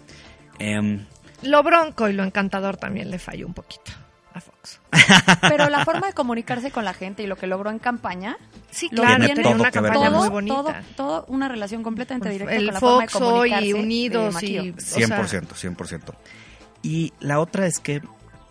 em, 0.60 1.06
Lo 1.44 1.64
bronco 1.64 2.10
y 2.10 2.14
lo 2.14 2.24
encantador 2.24 2.78
también 2.78 3.10
le 3.12 3.20
falló 3.20 3.46
un 3.48 3.54
poquito 3.54 3.92
a 4.34 4.42
Fox. 4.42 4.80
Pero 5.42 5.70
la 5.70 5.84
forma 5.86 6.08
de 6.08 6.14
comunicarse 6.14 6.70
con 6.72 6.84
la 6.86 6.94
gente 6.94 7.24
y 7.24 7.28
lo 7.28 7.36
que 7.38 7.48
logró 7.48 7.70
en 7.72 7.80
campaña, 7.80 8.38
Sí, 8.70 8.90
claro, 8.90 9.26
tiene 9.26 9.48
una 9.48 9.72
campaña 9.72 10.10
muy 10.12 10.30
bonita. 10.30 10.56
todo, 10.56 10.74
todo 10.96 11.26
una 11.30 11.48
relación 11.48 11.82
completamente 11.84 12.30
directa 12.30 12.54
el 12.56 12.66
con 12.66 12.74
la 12.74 12.80
forma 12.80 13.02
de 13.04 13.08
Fox 13.10 13.22
hoy 13.24 13.32
comunicarse 13.50 13.66
y 13.66 13.74
de 13.74 13.80
Unidos 13.80 14.34
Maquio. 14.34 14.64
y... 14.66 14.70
o 14.72 14.80
sea, 14.80 15.08
100%, 15.24 15.76
100%. 15.76 16.14
Y 16.88 17.14
la 17.20 17.40
otra 17.40 17.66
es 17.68 17.80
que, 17.80 18.02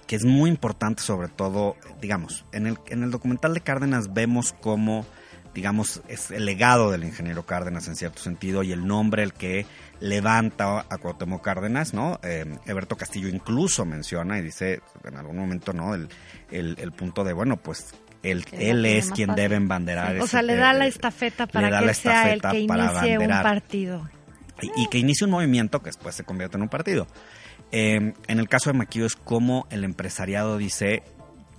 que 0.07 0.17
es 0.17 0.25
muy 0.25 0.51
importante, 0.51 1.03
sobre 1.03 1.29
todo, 1.29 1.77
digamos, 2.01 2.45
en 2.53 2.67
el, 2.67 2.79
en 2.89 3.03
el 3.03 3.11
documental 3.11 3.55
de 3.55 3.61
Cárdenas 3.61 4.13
vemos 4.13 4.55
cómo, 4.61 5.07
digamos, 5.55 6.03
es 6.09 6.31
el 6.31 6.45
legado 6.45 6.91
del 6.91 7.05
ingeniero 7.05 7.47
Cárdenas 7.47 7.89
en 7.89 7.97
cierto 7.97 8.21
sentido 8.23 8.63
y 8.63 8.73
el 8.73 8.87
nombre 8.87 9.23
el 9.23 9.33
que 9.33 9.65
levanta 10.01 10.81
a 10.91 10.99
Cuauhtémoc 10.99 11.43
Cárdenas, 11.43 11.95
¿no? 11.95 12.21
Eh, 12.23 12.45
Eberto 12.67 12.97
Castillo 12.97 13.29
incluso 13.29 13.85
menciona 13.87 14.39
y 14.39 14.43
dice 14.43 14.81
en 15.05 15.17
algún 15.17 15.39
momento, 15.39 15.73
¿no? 15.73 15.95
El, 15.95 16.09
el, 16.51 16.77
el 16.79 16.93
punto 16.93 17.25
de, 17.25 17.33
bueno, 17.33 17.57
pues 17.57 17.95
él, 18.23 18.45
él 18.53 18.85
es 18.85 19.11
quien 19.13 19.29
fácil. 19.29 19.43
debe 19.43 19.57
embanderar. 19.57 20.15
O 20.17 20.19
ese- 20.19 20.29
sea, 20.29 20.43
le 20.43 20.57
da 20.57 20.73
la 20.75 20.87
estafeta 20.87 21.47
para 21.47 21.71
que 21.79 21.85
él 21.87 21.95
sea 21.95 22.33
el 22.33 22.43
que 22.43 22.61
inicie 22.61 23.19
un 23.19 23.29
partido. 23.29 24.11
y, 24.61 24.83
y 24.83 24.89
que 24.89 24.99
inicie 24.99 25.25
un 25.25 25.31
movimiento 25.31 25.81
que 25.81 25.87
después 25.87 26.15
se 26.15 26.25
convierte 26.25 26.57
en 26.59 26.63
un 26.65 26.69
partido. 26.69 27.07
Eh, 27.73 28.15
en 28.29 28.39
el 28.39 28.49
caso 28.49 28.71
de 28.71 28.79
Maquillo 28.79 29.07
es 29.07 29.17
como 29.17 29.67
el 29.71 29.85
empresariado 29.85 30.57
dice, 30.57 31.03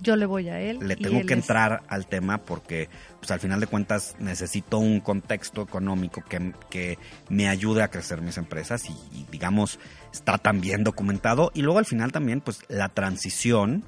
Yo 0.00 0.16
le 0.16 0.26
voy 0.26 0.48
a 0.48 0.60
él. 0.60 0.78
le 0.80 0.96
tengo 0.96 1.18
él 1.18 1.26
que 1.26 1.34
es- 1.34 1.40
entrar 1.40 1.82
al 1.88 2.06
tema 2.06 2.38
porque 2.38 2.88
pues 3.18 3.30
al 3.30 3.40
final 3.40 3.60
de 3.60 3.66
cuentas 3.66 4.16
necesito 4.18 4.78
un 4.78 5.00
contexto 5.00 5.62
económico 5.62 6.22
que, 6.22 6.52
que 6.70 6.98
me 7.28 7.48
ayude 7.48 7.82
a 7.82 7.88
crecer 7.88 8.20
mis 8.22 8.38
empresas 8.38 8.88
y, 8.88 8.92
y, 9.16 9.26
digamos 9.30 9.78
está 10.12 10.38
también 10.38 10.82
documentado 10.84 11.50
y 11.52 11.62
luego 11.62 11.78
al 11.78 11.84
final 11.84 12.10
también 12.12 12.40
pues 12.40 12.60
la 12.68 12.88
transición 12.88 13.84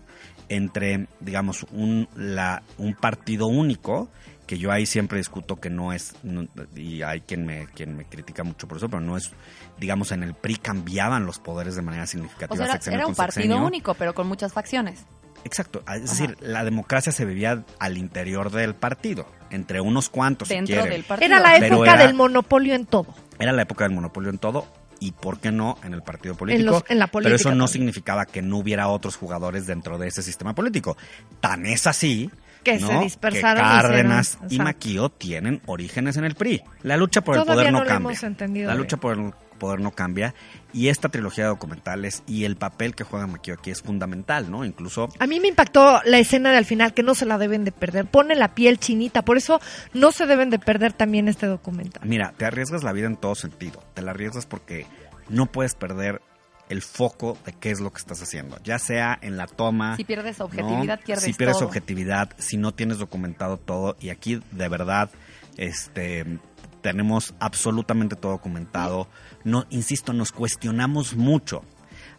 entre 0.49 1.07
digamos 1.21 1.65
un, 1.73 2.09
la, 2.17 2.63
un 2.77 2.95
partido 2.95 3.47
único 3.47 4.11
que 4.51 4.59
yo 4.59 4.73
ahí 4.73 4.85
siempre 4.85 5.17
discuto 5.19 5.55
que 5.61 5.71
no 5.71 5.93
es 5.93 6.13
no- 6.25 6.45
y 6.75 7.03
hay 7.03 7.21
quien 7.21 7.47
me 7.47 7.69
quien 7.69 7.97
me 7.97 8.05
critica 8.05 8.43
mucho 8.43 8.67
por 8.67 8.79
eso 8.79 8.89
pero 8.89 9.01
no 9.01 9.17
es 9.17 9.31
digamos 9.79 10.11
en 10.11 10.25
el 10.25 10.35
PRI 10.35 10.57
cambiaban 10.57 11.25
los 11.25 11.39
poderes 11.39 11.77
de 11.77 11.83
manera 11.83 12.05
significativa 12.09 12.53
O 12.53 12.57
sea, 12.57 12.81
era, 12.85 12.97
era 12.97 13.07
un 13.07 13.15
partido 13.15 13.43
sexenio. 13.45 13.65
único, 13.65 13.95
pero 13.95 14.13
con 14.13 14.27
muchas 14.27 14.53
facciones. 14.53 15.05
Exacto, 15.45 15.85
es 15.95 16.03
decir, 16.03 16.37
la 16.41 16.65
democracia 16.65 17.13
se 17.13 17.25
vivía 17.25 17.63
al 17.79 17.97
interior 17.97 18.51
del 18.51 18.75
partido, 18.75 19.25
entre 19.51 19.81
unos 19.81 20.11
cuantos, 20.11 20.49
si 20.49 20.55
dentro 20.55 20.75
quieren. 20.75 20.91
del 20.91 21.05
partido. 21.05 21.27
Era 21.33 21.41
la 21.41 21.59
Pero 21.61 21.77
época 21.77 21.93
era- 21.95 22.07
del 22.07 22.15
monopolio 22.15 22.75
en 22.75 22.87
todo. 22.87 23.15
Era 23.39 23.53
la 23.53 23.63
época 23.63 23.85
del 23.85 23.95
monopolio 23.95 24.31
en 24.31 24.39
todo 24.39 24.67
y, 24.99 25.13
¿por 25.13 25.39
qué 25.39 25.53
no?, 25.53 25.79
en 25.85 25.95
el 25.95 26.03
partido 26.03 26.33
En, 26.35 26.39
político. 26.39 26.71
los- 26.73 26.85
en 26.89 26.99
la 26.99 27.07
Pero 27.07 27.13
política. 27.13 27.37
eso 27.37 27.49
no 27.51 27.67
también. 27.67 27.69
significaba 27.69 28.27
que 28.27 28.43
no 28.43 28.59
hubiera 28.59 28.89
otros 28.89 29.15
jugadores 29.17 29.67
dentro 29.67 29.97
de 29.97 30.09
ese 30.09 30.23
sistema 30.23 30.55
político. 30.57 30.97
Tan 31.41 31.65
es 31.67 31.87
así 31.87 32.31
Que 32.63 32.79
¿no? 32.79 32.89
se 32.89 32.99
dispersaron 32.99 33.63
que 33.65 33.69
Cárdenas 33.71 34.29
hicieron- 34.29 34.43
y 34.51 34.55
exacto. 34.55 34.65
Maquio 34.65 35.09
tienen 35.09 35.63
orígenes 35.67 36.17
en 36.17 36.25
el 36.25 36.35
PRI. 36.35 36.63
La 36.83 36.97
lucha 36.97 37.23
por 37.23 37.37
el 37.37 37.45
poder 37.45 37.73
no, 37.73 37.79
cambia. 37.79 37.97
hemos 37.97 38.23
entendido 38.23 38.69
la 38.69 38.75
lucha 38.75 38.97
por 38.99 39.19
el 39.19 39.33
poder 39.59 39.81
no 39.81 39.91
cambia 39.93 40.35
y 40.73 40.89
esta 40.89 41.11
trilogía 41.11 41.45
de 41.45 41.51
documentales 41.51 42.23
y 42.27 42.45
el 42.45 42.57
papel 42.57 42.95
que 42.95 43.05
juega 43.05 43.27
Maquio 43.27 43.55
aquí 43.55 43.71
es 43.71 43.83
fundamental, 43.83 44.51
¿no? 44.51 44.65
Incluso 44.65 45.09
A 45.19 45.27
mí 45.27 45.39
me 45.39 45.49
impactó 45.49 46.01
la 46.05 46.19
escena 46.19 46.51
de 46.51 46.57
al 46.57 46.65
final 46.65 46.95
que 46.95 47.03
no 47.03 47.15
se 47.15 47.27
la 47.27 47.37
deben 47.39 47.65
de 47.65 47.73
perder. 47.73 48.07
Pone 48.07 48.35
la 48.35 48.55
piel 48.55 48.79
chinita, 48.79 49.23
por 49.23 49.37
eso 49.37 49.61
no 49.93 50.13
se 50.13 50.27
deben 50.27 50.51
de 50.51 50.59
perder 50.59 50.93
también 50.95 51.29
este 51.29 51.47
documental. 51.47 52.03
Mira, 52.09 52.33
te 52.37 52.47
arriesgas 52.47 52.83
la 52.83 52.93
vida 52.93 53.07
en 53.07 53.17
todo 53.17 53.35
sentido. 53.35 53.83
Te 53.95 54.03
la 54.03 54.13
arriesgas 54.13 54.47
porque 54.47 54.87
no 55.29 55.47
puedes 55.47 55.75
perder 55.75 56.23
el 56.71 56.83
foco 56.83 57.37
de 57.45 57.53
qué 57.53 57.73
es 57.73 57.81
lo 57.81 57.93
que 57.93 57.99
estás 57.99 58.23
haciendo. 58.23 58.59
Ya 58.63 58.79
sea 58.79 59.19
en 59.21 59.37
la 59.37 59.47
toma. 59.49 59.97
Si 59.97 60.05
pierdes 60.05 60.39
¿no? 60.39 60.45
objetividad, 60.47 61.01
pierdes 61.05 61.25
Si 61.25 61.33
pierdes 61.33 61.59
todo. 61.59 61.67
objetividad, 61.67 62.31
si 62.39 62.57
no 62.57 62.73
tienes 62.73 62.99
documentado 62.99 63.59
todo. 63.59 63.97
Y 64.01 64.11
aquí, 64.11 64.41
de 64.53 64.69
verdad, 64.69 65.11
este 65.57 66.39
tenemos 66.81 67.35
absolutamente 67.41 68.17
todo 68.17 68.33
documentado. 68.33 69.09
No, 69.45 69.67
insisto, 69.69 70.13
nos 70.13 70.33
cuestionamos 70.33 71.17
mucho. 71.17 71.63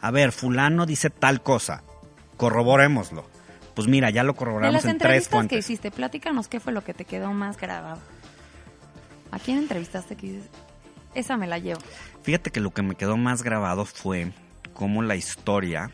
A 0.02 0.12
ver, 0.12 0.32
fulano 0.34 0.86
dice 0.86 1.10
tal 1.10 1.42
cosa. 1.42 1.84
Corroborémoslo. 2.38 3.26
Pues 3.74 3.88
mira, 3.88 4.10
ya 4.10 4.24
lo 4.24 4.34
De 4.34 4.38
corroboramos 4.38 4.74
las 4.74 4.86
en 4.86 4.98
tres 4.98 5.02
entrevistas 5.02 5.30
que 5.30 5.32
fuentes. 5.32 5.60
hiciste, 5.66 5.92
platícanos 5.92 6.50
qué 6.50 6.60
fue 6.60 6.74
lo 6.74 6.84
que 6.84 6.94
te 6.94 7.06
quedó 7.06 7.32
más 7.32 7.58
grabado. 7.58 8.02
¿A 9.32 9.40
quién 9.40 9.60
entrevistaste 9.60 10.18
que 10.18 10.28
dices, 10.28 10.50
esa 11.16 11.38
me 11.38 11.48
la 11.48 11.58
llevo? 11.60 11.80
Fíjate 12.24 12.52
que 12.52 12.60
lo 12.60 12.72
que 12.72 12.82
me 12.82 12.96
quedó 12.96 13.18
más 13.18 13.44
grabado 13.44 13.86
fue 13.86 14.32
cómo 14.74 15.02
la 15.02 15.16
historia 15.16 15.92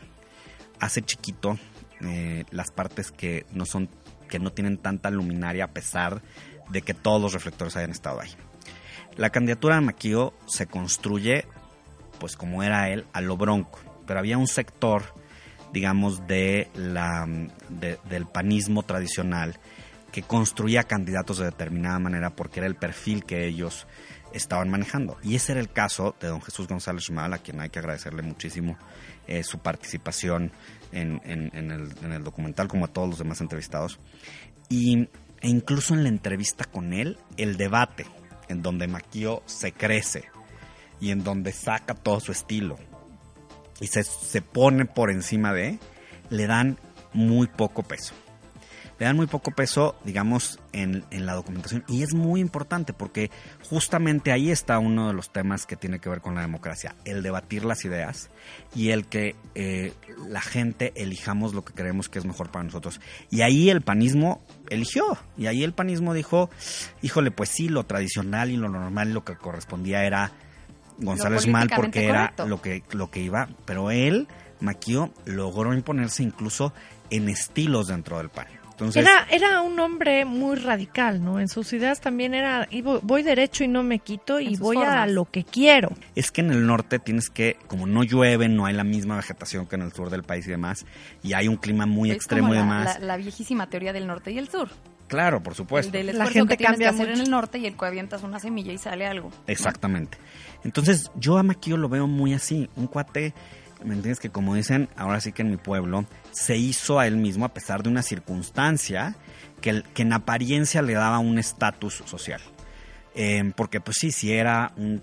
hace 0.80 1.02
chiquito 1.02 1.58
eh, 2.00 2.44
las 2.50 2.70
partes 2.70 3.10
que 3.10 3.44
no 3.52 3.64
son 3.66 3.88
que 4.28 4.38
no 4.38 4.52
tienen 4.52 4.76
tanta 4.78 5.10
luminaria 5.10 5.64
a 5.64 5.68
pesar 5.68 6.20
de 6.70 6.82
que 6.82 6.92
todos 6.94 7.20
los 7.20 7.32
reflectores 7.32 7.76
hayan 7.76 7.90
estado 7.90 8.20
ahí. 8.20 8.30
La 9.16 9.30
candidatura 9.30 9.76
de 9.76 9.80
Maquio 9.80 10.34
se 10.46 10.66
construye, 10.66 11.46
pues 12.20 12.36
como 12.36 12.62
era 12.62 12.90
él, 12.90 13.06
a 13.14 13.22
lo 13.22 13.38
bronco, 13.38 13.80
pero 14.06 14.20
había 14.20 14.36
un 14.36 14.46
sector, 14.46 15.02
digamos, 15.72 16.26
de 16.26 16.68
la, 16.74 17.26
de- 17.70 17.98
del 18.10 18.26
panismo 18.26 18.82
tradicional 18.82 19.58
que 20.12 20.22
construía 20.22 20.84
candidatos 20.84 21.38
de 21.38 21.46
determinada 21.46 21.98
manera 21.98 22.30
porque 22.30 22.60
era 22.60 22.66
el 22.66 22.76
perfil 22.76 23.24
que 23.24 23.46
ellos 23.46 23.86
estaban 24.32 24.68
manejando. 24.68 25.16
Y 25.22 25.34
ese 25.34 25.52
era 25.52 25.60
el 25.60 25.70
caso 25.70 26.14
de 26.20 26.28
don 26.28 26.42
Jesús 26.42 26.68
González 26.68 27.04
Schmal, 27.04 27.32
a 27.32 27.38
quien 27.38 27.60
hay 27.60 27.70
que 27.70 27.78
agradecerle 27.78 28.22
muchísimo 28.22 28.76
eh, 29.26 29.42
su 29.42 29.58
participación 29.58 30.52
en, 30.92 31.20
el 31.24 32.24
documental, 32.24 32.68
como 32.68 32.86
a 32.86 32.88
todos 32.88 33.08
los 33.08 33.18
demás 33.18 33.40
entrevistados. 33.40 33.98
Y 34.68 35.08
e 35.40 35.48
incluso 35.48 35.94
en 35.94 36.02
la 36.02 36.08
entrevista 36.08 36.64
con 36.64 36.92
él, 36.92 37.18
el 37.36 37.56
debate, 37.56 38.06
en 38.48 38.62
donde 38.62 38.88
Maquio 38.88 39.42
se 39.46 39.72
crece 39.72 40.24
y 41.00 41.10
en 41.10 41.22
donde 41.22 41.52
saca 41.52 41.94
todo 41.94 42.20
su 42.20 42.32
estilo 42.32 42.76
y 43.80 43.86
se, 43.86 44.02
se 44.02 44.42
pone 44.42 44.84
por 44.84 45.10
encima 45.10 45.52
de, 45.52 45.78
le 46.30 46.46
dan 46.46 46.76
muy 47.12 47.46
poco 47.46 47.82
peso 47.82 48.14
le 48.98 49.06
dan 49.06 49.16
muy 49.16 49.26
poco 49.26 49.52
peso, 49.52 49.94
digamos, 50.04 50.58
en, 50.72 51.04
en, 51.10 51.24
la 51.24 51.34
documentación. 51.34 51.84
Y 51.86 52.02
es 52.02 52.14
muy 52.14 52.40
importante 52.40 52.92
porque 52.92 53.30
justamente 53.68 54.32
ahí 54.32 54.50
está 54.50 54.78
uno 54.78 55.08
de 55.08 55.14
los 55.14 55.30
temas 55.32 55.66
que 55.66 55.76
tiene 55.76 56.00
que 56.00 56.08
ver 56.08 56.20
con 56.20 56.34
la 56.34 56.40
democracia, 56.40 56.96
el 57.04 57.22
debatir 57.22 57.64
las 57.64 57.84
ideas 57.84 58.28
y 58.74 58.90
el 58.90 59.06
que 59.06 59.36
eh, 59.54 59.92
la 60.28 60.40
gente 60.40 60.92
elijamos 60.96 61.54
lo 61.54 61.64
que 61.64 61.74
creemos 61.74 62.08
que 62.08 62.18
es 62.18 62.24
mejor 62.24 62.50
para 62.50 62.64
nosotros. 62.64 63.00
Y 63.30 63.42
ahí 63.42 63.70
el 63.70 63.82
panismo 63.82 64.42
eligió, 64.68 65.16
y 65.36 65.46
ahí 65.46 65.62
el 65.62 65.72
panismo 65.72 66.12
dijo, 66.12 66.50
híjole, 67.00 67.30
pues 67.30 67.50
sí, 67.50 67.68
lo 67.68 67.84
tradicional 67.84 68.50
y 68.50 68.56
lo 68.56 68.68
normal, 68.68 69.12
lo 69.12 69.24
que 69.24 69.36
correspondía 69.36 70.04
era 70.04 70.32
González 70.98 71.46
Mal 71.46 71.70
porque 71.74 72.06
era 72.06 72.34
lo 72.46 72.60
que, 72.60 72.82
lo 72.90 73.10
que 73.12 73.20
iba, 73.20 73.48
pero 73.64 73.92
él, 73.92 74.26
Maquio, 74.60 75.12
logró 75.24 75.72
imponerse 75.72 76.24
incluso 76.24 76.72
en 77.10 77.28
estilos 77.28 77.86
dentro 77.86 78.18
del 78.18 78.28
PAN 78.28 78.57
era, 78.94 79.26
era 79.30 79.60
un 79.60 79.78
hombre 79.80 80.24
muy 80.24 80.56
radical, 80.56 81.22
¿no? 81.22 81.40
En 81.40 81.48
sus 81.48 81.72
ideas 81.72 82.00
también 82.00 82.34
era, 82.34 82.68
voy 83.02 83.22
derecho 83.22 83.64
y 83.64 83.68
no 83.68 83.82
me 83.82 83.98
quito 83.98 84.40
y 84.40 84.56
voy 84.56 84.78
a 84.78 85.06
lo 85.06 85.24
que 85.24 85.44
quiero. 85.44 85.90
Es 86.14 86.30
que 86.30 86.40
en 86.40 86.50
el 86.50 86.66
norte 86.66 86.98
tienes 86.98 87.30
que, 87.30 87.56
como 87.66 87.86
no 87.86 88.02
llueve, 88.02 88.48
no 88.48 88.66
hay 88.66 88.74
la 88.74 88.84
misma 88.84 89.16
vegetación 89.16 89.66
que 89.66 89.76
en 89.76 89.82
el 89.82 89.92
sur 89.92 90.10
del 90.10 90.22
país 90.22 90.46
y 90.46 90.50
demás, 90.50 90.86
y 91.22 91.32
hay 91.32 91.48
un 91.48 91.56
clima 91.56 91.86
muy 91.86 92.10
extremo 92.10 92.54
y 92.54 92.58
demás. 92.58 92.98
La, 93.00 93.16
viejísima 93.16 93.68
teoría 93.68 93.92
del 93.92 94.06
norte 94.06 94.30
y 94.30 94.38
el 94.38 94.48
sur. 94.48 94.68
Claro, 95.08 95.42
por 95.42 95.54
supuesto. 95.54 95.96
la 96.02 96.26
gente 96.26 96.56
cambia 96.56 96.90
que 96.90 96.94
hacer 96.94 97.10
en 97.10 97.20
el 97.20 97.30
norte 97.30 97.58
y 97.58 97.66
el 97.66 97.76
que 97.76 97.86
avientas 97.86 98.22
una 98.22 98.38
semilla 98.38 98.72
y 98.72 98.78
sale 98.78 99.06
algo. 99.06 99.30
Exactamente. 99.46 100.18
Entonces, 100.64 101.10
yo 101.16 101.38
a 101.38 101.42
Maquillo 101.42 101.76
lo 101.76 101.88
veo 101.88 102.06
muy 102.06 102.34
así, 102.34 102.68
un 102.76 102.86
cuate 102.88 103.32
¿me 103.84 103.94
entiendes? 103.94 104.20
Que 104.20 104.30
como 104.30 104.54
dicen, 104.54 104.88
ahora 104.96 105.20
sí 105.20 105.32
que 105.32 105.42
en 105.42 105.50
mi 105.50 105.56
pueblo, 105.56 106.04
se 106.30 106.56
hizo 106.56 106.98
a 106.98 107.06
él 107.06 107.16
mismo 107.16 107.44
a 107.44 107.54
pesar 107.54 107.82
de 107.82 107.88
una 107.88 108.02
circunstancia 108.02 109.16
que, 109.60 109.82
que 109.94 110.02
en 110.02 110.12
apariencia 110.12 110.82
le 110.82 110.94
daba 110.94 111.18
un 111.18 111.38
estatus 111.38 112.02
social. 112.06 112.40
Eh, 113.20 113.52
porque 113.56 113.80
pues 113.80 113.96
sí, 113.98 114.12
si 114.12 114.32
era 114.32 114.72
un, 114.76 115.02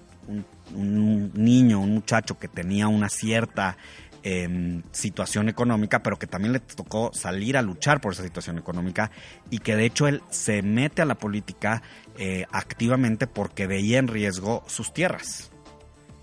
niño, 1.33 1.81
un 1.81 1.93
muchacho 1.95 2.39
que 2.39 2.47
tenía 2.47 2.88
una 2.88 3.09
cierta 3.09 3.77
em, 4.23 4.83
situación 4.91 5.49
económica, 5.49 6.01
pero 6.01 6.17
que 6.17 6.25
también 6.25 6.53
le 6.53 6.61
tocó 6.61 7.11
salir 7.13 7.57
a 7.57 7.61
luchar 7.61 7.99
por 7.99 8.13
esa 8.13 8.23
situación 8.23 8.57
económica 8.57 9.11
y 9.49 9.59
que 9.59 9.75
de 9.75 9.85
hecho 9.85 10.07
él 10.07 10.23
se 10.29 10.61
mete 10.61 11.01
a 11.01 11.05
la 11.05 11.15
política 11.15 11.83
eh, 12.17 12.45
activamente 12.51 13.27
porque 13.27 13.67
veía 13.67 13.99
en 13.99 14.07
riesgo 14.07 14.63
sus 14.67 14.93
tierras, 14.93 15.51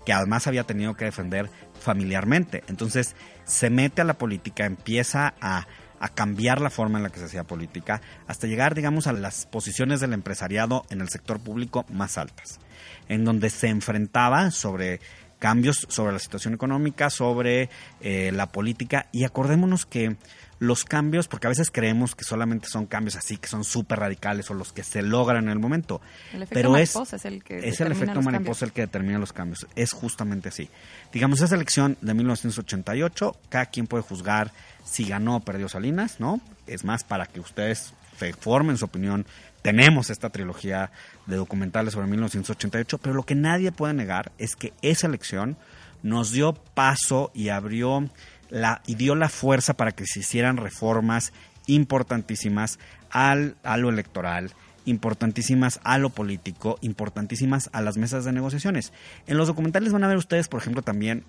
que 0.05 0.13
además 0.13 0.47
había 0.47 0.63
tenido 0.63 0.95
que 0.95 1.05
defender 1.05 1.49
familiarmente. 1.79 2.63
Entonces 2.67 3.15
se 3.45 3.69
mete 3.69 4.01
a 4.01 4.05
la 4.05 4.15
política, 4.15 4.65
empieza 4.65 5.33
a, 5.41 5.67
cambiar 6.15 6.59
la 6.59 6.69
forma 6.69 6.97
en 6.97 7.03
la 7.03 7.09
que 7.09 7.19
se 7.19 7.25
hacía 7.25 7.45
política, 7.45 8.01
hasta 8.27 8.45
llegar, 8.45 8.75
digamos, 8.75 9.07
a 9.07 9.13
las 9.13 9.45
posiciones 9.45 10.01
del 10.01 10.11
empresariado 10.11 10.83
en 10.89 10.99
el 10.99 11.07
sector 11.07 11.39
público 11.39 11.85
más 11.89 12.17
altas, 12.17 12.59
en 13.07 13.23
donde 13.23 13.49
se 13.49 13.69
enfrentaba 13.69 14.51
sobre 14.51 14.99
cambios 15.39 15.87
sobre 15.87 16.11
la 16.11 16.19
situación 16.19 16.53
económica, 16.53 17.09
sobre 17.09 17.69
eh, 18.01 18.33
la 18.33 18.47
política, 18.47 19.07
y 19.13 19.23
acordémonos 19.23 19.85
que 19.85 20.17
los 20.63 20.85
cambios, 20.85 21.27
porque 21.27 21.47
a 21.47 21.49
veces 21.49 21.69
creemos 21.71 22.15
que 22.15 22.23
solamente 22.23 22.67
son 22.69 22.85
cambios 22.85 23.15
así, 23.15 23.37
que 23.37 23.47
son 23.47 23.63
súper 23.63 23.99
radicales 23.99 24.49
o 24.49 24.53
los 24.53 24.71
que 24.71 24.83
se 24.83 25.01
logran 25.01 25.43
en 25.43 25.49
el 25.49 25.59
momento. 25.59 26.01
El 26.31 26.43
efecto 26.43 26.53
Pero 26.53 26.77
es, 26.77 26.95
es 26.95 27.25
el 27.25 27.43
que 27.43 27.67
es 27.67 27.81
el 27.81 27.91
efecto 27.91 28.21
mariposa 28.21 28.65
el 28.65 28.71
que 28.71 28.81
determina 28.81 29.19
los 29.19 29.33
cambios. 29.33 29.67
Es 29.75 29.91
justamente 29.91 30.49
así. 30.49 30.69
Digamos, 31.11 31.41
esa 31.41 31.55
elección 31.55 31.97
de 32.01 32.13
1988, 32.13 33.35
cada 33.49 33.65
quien 33.65 33.87
puede 33.87 34.03
juzgar 34.03 34.51
si 34.85 35.03
ganó 35.03 35.37
o 35.37 35.39
perdió 35.41 35.67
Salinas, 35.67 36.19
¿no? 36.19 36.39
Es 36.65 36.85
más, 36.85 37.03
para 37.03 37.25
que 37.25 37.41
ustedes 37.41 37.93
se 38.17 38.33
formen 38.33 38.77
su 38.77 38.85
opinión, 38.85 39.25
tenemos 39.61 40.09
esta 40.09 40.29
trilogía 40.29 40.91
de 41.25 41.35
documentales 41.35 41.93
sobre 41.93 42.07
1988, 42.07 42.97
pero 42.99 43.15
lo 43.15 43.23
que 43.23 43.35
nadie 43.35 43.73
puede 43.73 43.93
negar 43.93 44.31
es 44.37 44.55
que 44.55 44.71
esa 44.81 45.07
elección 45.07 45.57
nos 46.03 46.31
dio 46.31 46.53
paso 46.53 47.31
y 47.33 47.49
abrió 47.49 48.09
la, 48.53 48.83
y 48.85 48.95
dio 48.95 49.15
la 49.15 49.29
fuerza 49.29 49.73
para 49.73 49.91
que 49.91 50.05
se 50.05 50.19
hicieran 50.19 50.57
reformas 50.57 51.33
importantísimas 51.65 52.77
al, 53.09 53.55
a 53.63 53.77
lo 53.77 53.89
electoral, 53.89 54.51
importantísimas 54.85 55.79
a 55.83 55.97
lo 55.97 56.11
político, 56.11 56.77
importantísimas 56.81 57.71
a 57.73 57.81
las 57.81 57.97
mesas 57.97 58.25
de 58.25 58.31
negociaciones. 58.31 58.93
En 59.25 59.37
los 59.37 59.47
documentales 59.47 59.91
van 59.91 60.03
a 60.03 60.07
ver 60.07 60.17
ustedes, 60.17 60.47
por 60.47 60.61
ejemplo, 60.61 60.83
también 60.83 61.23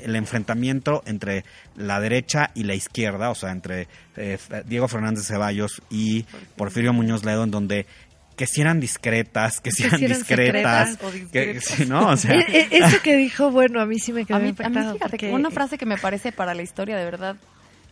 el 0.00 0.14
enfrentamiento 0.14 1.02
entre 1.06 1.44
la 1.76 1.98
derecha 1.98 2.50
y 2.54 2.62
la 2.62 2.74
izquierda, 2.74 3.30
o 3.30 3.34
sea, 3.34 3.50
entre 3.50 3.88
eh, 4.16 4.38
Diego 4.66 4.86
Fernández 4.86 5.26
Ceballos 5.26 5.82
y 5.90 6.24
Porfirio 6.56 6.92
Muñoz 6.92 7.24
Ledo, 7.24 7.42
en 7.42 7.50
donde 7.50 7.86
que 8.36 8.46
si 8.46 8.60
eran 8.60 8.80
discretas, 8.80 9.60
que 9.60 9.70
si 9.70 9.84
eran 9.84 10.00
discretas, 10.00 10.98
que, 11.32 11.60
¿no? 11.86 12.08
O 12.08 12.16
sea, 12.16 12.34
e, 12.48 12.68
e, 12.70 12.78
eso 12.78 13.00
que 13.02 13.16
dijo, 13.16 13.50
bueno, 13.50 13.80
a 13.80 13.86
mí 13.86 13.98
sí 13.98 14.12
me 14.12 14.24
quedó 14.24 14.38
a 14.38 14.40
mí, 14.40 14.52
fíjate, 14.52 15.32
una 15.32 15.50
frase 15.50 15.78
que 15.78 15.86
me 15.86 15.96
parece 15.98 16.32
para 16.32 16.54
la 16.54 16.62
historia 16.62 16.96
de 16.96 17.04
verdad, 17.04 17.36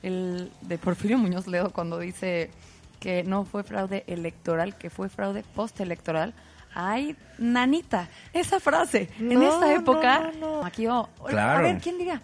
el 0.03 0.51
de 0.63 0.79
Porfirio 0.79 1.19
Muñoz 1.19 1.47
Ledo 1.47 1.71
cuando 1.71 1.99
dice 1.99 2.51
que 2.99 3.23
no 3.23 3.45
fue 3.45 3.63
fraude 3.63 4.05
electoral, 4.07 4.77
que 4.77 4.91
fue 4.91 5.09
fraude 5.09 5.45
postelectoral. 5.55 6.35
Ay, 6.75 7.17
nanita, 7.37 8.09
esa 8.33 8.59
frase, 8.59 9.11
en 9.19 9.43
esa 9.43 9.75
época, 9.75 10.33
aquí, 10.65 10.87
oh, 10.87 11.09
a 11.29 11.61
ver, 11.61 11.79
¿quién 11.79 11.99
diría? 11.99 12.23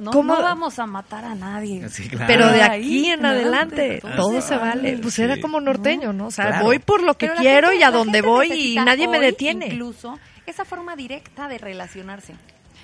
No, 0.00 0.10
¿Cómo? 0.10 0.34
vamos 0.36 0.78
a 0.78 0.86
matar 0.86 1.24
a 1.24 1.34
nadie. 1.34 1.86
Pero 2.26 2.48
de 2.50 2.62
aquí 2.62 3.08
en 3.08 3.26
adelante, 3.26 4.00
todo, 4.16 4.40
se 4.40 4.56
vale. 4.56 4.98
Pues 4.98 5.18
era 5.18 5.40
como 5.40 5.60
norteño, 5.60 6.12
¿no? 6.12 6.28
O 6.28 6.30
sea, 6.30 6.62
voy 6.62 6.78
por 6.78 7.02
lo 7.02 7.16
que 7.16 7.30
quiero 7.30 7.72
y 7.72 7.82
a 7.82 7.90
donde 7.90 8.22
voy 8.22 8.52
y 8.52 8.76
nadie 8.76 9.08
me 9.08 9.20
detiene. 9.20 9.66
Incluso 9.66 10.18
esa 10.46 10.64
forma 10.64 10.96
directa 10.96 11.48
de 11.48 11.58
relacionarse. 11.58 12.34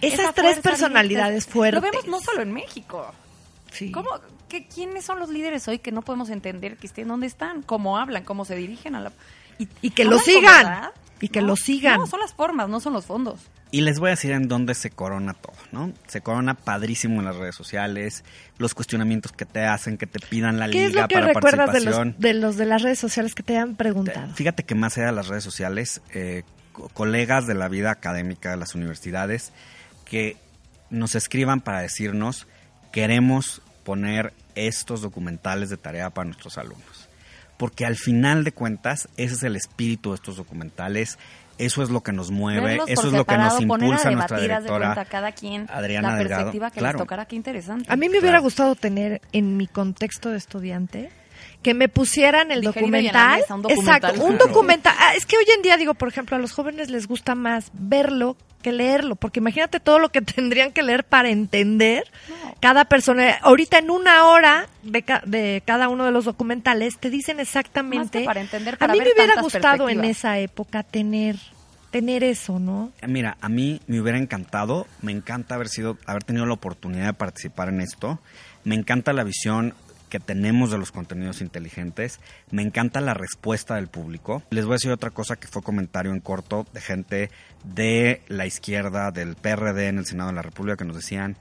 Esas 0.00 0.34
tres 0.34 0.60
personalidades 0.60 1.46
fuertes. 1.46 1.82
Lo 1.82 1.90
vemos 1.90 2.06
no 2.06 2.20
solo 2.20 2.42
en 2.42 2.52
México. 2.52 3.12
Sí. 3.72 3.90
¿Cómo, 3.90 4.10
que, 4.48 4.66
¿Quiénes 4.66 5.04
son 5.04 5.18
los 5.18 5.28
líderes 5.28 5.66
hoy 5.68 5.78
que 5.78 5.92
no 5.92 6.02
podemos 6.02 6.30
entender 6.30 6.76
que 6.76 6.86
estén 6.86 7.08
dónde 7.08 7.26
están? 7.26 7.62
¿Cómo 7.62 7.98
hablan? 7.98 8.24
¿Cómo 8.24 8.44
se 8.44 8.56
dirigen 8.56 8.94
a 8.94 9.00
la...? 9.00 9.12
Y, 9.58 9.90
que 9.90 10.04
lo 10.04 10.18
sigan. 10.20 10.90
Y 11.20 11.28
que 11.28 11.40
lo 11.40 11.56
sigan. 11.56 11.98
No, 11.98 12.06
son 12.06 12.20
las 12.20 12.32
formas, 12.32 12.68
no 12.68 12.80
son 12.80 12.92
los 12.92 13.06
fondos. 13.06 13.40
Y 13.70 13.82
les 13.82 13.98
voy 13.98 14.08
a 14.08 14.10
decir 14.10 14.32
en 14.32 14.48
dónde 14.48 14.74
se 14.74 14.90
corona 14.90 15.34
todo, 15.34 15.56
¿no? 15.72 15.92
Se 16.06 16.20
corona 16.20 16.54
padrísimo 16.54 17.20
en 17.20 17.26
las 17.26 17.36
redes 17.36 17.54
sociales, 17.54 18.24
los 18.56 18.72
cuestionamientos 18.74 19.32
que 19.32 19.44
te 19.44 19.64
hacen, 19.64 19.98
que 19.98 20.06
te 20.06 20.20
pidan 20.20 20.58
la 20.58 20.68
liga 20.68 20.86
es 20.86 21.08
que 21.08 21.14
para 21.14 21.26
recuerdas 21.34 21.66
participación. 21.66 22.14
De 22.18 22.34
los, 22.34 22.56
de 22.56 22.64
las 22.64 22.82
redes 22.82 22.98
sociales 22.98 23.34
que 23.34 23.42
te 23.42 23.58
han 23.58 23.76
preguntado? 23.76 24.32
Fíjate 24.34 24.62
que 24.62 24.74
más 24.74 24.96
allá 24.96 25.08
de 25.08 25.12
las 25.12 25.28
redes 25.28 25.44
sociales, 25.44 26.00
eh, 26.14 26.44
colegas 26.94 27.46
de 27.46 27.54
la 27.54 27.68
vida 27.68 27.90
académica 27.90 28.50
de 28.50 28.56
las 28.56 28.74
universidades 28.74 29.52
que 30.04 30.36
nos 30.90 31.14
escriban 31.14 31.60
para 31.60 31.80
decirnos 31.80 32.46
queremos 32.92 33.60
poner 33.84 34.32
estos 34.54 35.02
documentales 35.02 35.70
de 35.70 35.76
tarea 35.76 36.10
para 36.10 36.26
nuestros 36.26 36.58
alumnos. 36.58 36.97
Porque 37.58 37.84
al 37.84 37.96
final 37.96 38.44
de 38.44 38.52
cuentas, 38.52 39.08
ese 39.18 39.34
es 39.34 39.42
el 39.42 39.56
espíritu 39.56 40.10
de 40.10 40.14
estos 40.14 40.36
documentales, 40.36 41.18
eso 41.58 41.82
es 41.82 41.90
lo 41.90 42.02
que 42.02 42.12
nos 42.12 42.30
mueve, 42.30 42.78
eso 42.86 43.08
es 43.08 43.12
lo 43.12 43.24
que 43.26 43.36
nos 43.36 43.60
impulsa 43.60 44.08
a 44.08 44.12
nuestra 44.12 44.40
directora 44.40 45.04
cada 45.04 45.32
quien 45.32 45.66
Adriana 45.68 46.12
la 46.12 46.18
perspectiva 46.18 46.70
que 46.70 46.80
les 46.80 46.96
tocara, 46.96 47.26
qué 47.26 47.36
interesante. 47.36 47.84
A 47.92 47.96
mí 47.96 48.08
me 48.08 48.20
hubiera 48.20 48.38
gustado 48.38 48.74
tener 48.76 49.20
en 49.32 49.56
mi 49.56 49.66
contexto 49.66 50.30
de 50.30 50.38
estudiante 50.38 51.10
que 51.62 51.74
me 51.74 51.88
pusieran 51.88 52.50
el 52.50 52.62
documental, 52.62 53.42
un 53.50 53.62
documental. 53.62 53.96
Exacto, 53.96 54.24
un 54.24 54.38
documental. 54.38 54.94
Ah, 54.98 55.14
es 55.16 55.26
que 55.26 55.36
hoy 55.36 55.44
en 55.54 55.62
día 55.62 55.76
digo, 55.76 55.94
por 55.94 56.08
ejemplo, 56.08 56.36
a 56.36 56.40
los 56.40 56.52
jóvenes 56.52 56.90
les 56.90 57.06
gusta 57.06 57.34
más 57.34 57.70
verlo 57.72 58.36
que 58.62 58.72
leerlo, 58.72 59.14
porque 59.16 59.40
imagínate 59.40 59.80
todo 59.80 59.98
lo 59.98 60.10
que 60.10 60.20
tendrían 60.22 60.72
que 60.72 60.82
leer 60.82 61.04
para 61.04 61.30
entender 61.30 62.04
cada 62.60 62.84
persona. 62.86 63.38
Ahorita 63.42 63.78
en 63.78 63.90
una 63.90 64.26
hora 64.26 64.68
de, 64.82 65.04
de, 65.26 65.62
cada 65.64 65.88
uno 65.88 66.04
de 66.04 66.10
los 66.10 66.24
documentales 66.24 66.98
te 66.98 67.10
dicen 67.10 67.40
exactamente. 67.40 68.24
para 68.24 68.40
entender, 68.40 68.76
a 68.80 68.88
mí 68.88 69.00
me 69.00 69.12
hubiera 69.12 69.40
gustado 69.40 69.88
en 69.88 70.04
esa 70.04 70.38
época 70.38 70.82
tener 70.82 71.36
tener 71.90 72.22
eso, 72.22 72.58
¿no? 72.58 72.92
Mira, 73.06 73.38
a 73.40 73.48
mí 73.48 73.80
me 73.86 74.00
hubiera 74.00 74.18
encantado, 74.18 74.86
me 75.00 75.12
encanta 75.12 75.54
haber 75.54 75.68
sido, 75.68 75.96
haber 76.06 76.22
tenido 76.22 76.44
la 76.44 76.52
oportunidad 76.52 77.06
de 77.06 77.12
participar 77.14 77.68
en 77.68 77.80
esto. 77.80 78.18
Me 78.64 78.74
encanta 78.74 79.12
la 79.12 79.24
visión 79.24 79.74
que 80.08 80.20
tenemos 80.20 80.70
de 80.70 80.78
los 80.78 80.92
contenidos 80.92 81.40
inteligentes. 81.40 82.20
Me 82.50 82.62
encanta 82.62 83.00
la 83.00 83.14
respuesta 83.14 83.76
del 83.76 83.88
público. 83.88 84.42
Les 84.50 84.64
voy 84.64 84.74
a 84.74 84.76
decir 84.76 84.90
otra 84.90 85.10
cosa 85.10 85.36
que 85.36 85.48
fue 85.48 85.62
comentario 85.62 86.12
en 86.12 86.20
corto 86.20 86.66
de 86.72 86.80
gente 86.80 87.30
de 87.64 88.22
la 88.28 88.46
izquierda, 88.46 89.10
del 89.10 89.36
PRD 89.36 89.88
en 89.88 89.98
el 89.98 90.06
Senado 90.06 90.30
de 90.30 90.36
la 90.36 90.42
República, 90.42 90.76
que 90.76 90.84
nos 90.84 90.96
decían, 90.96 91.36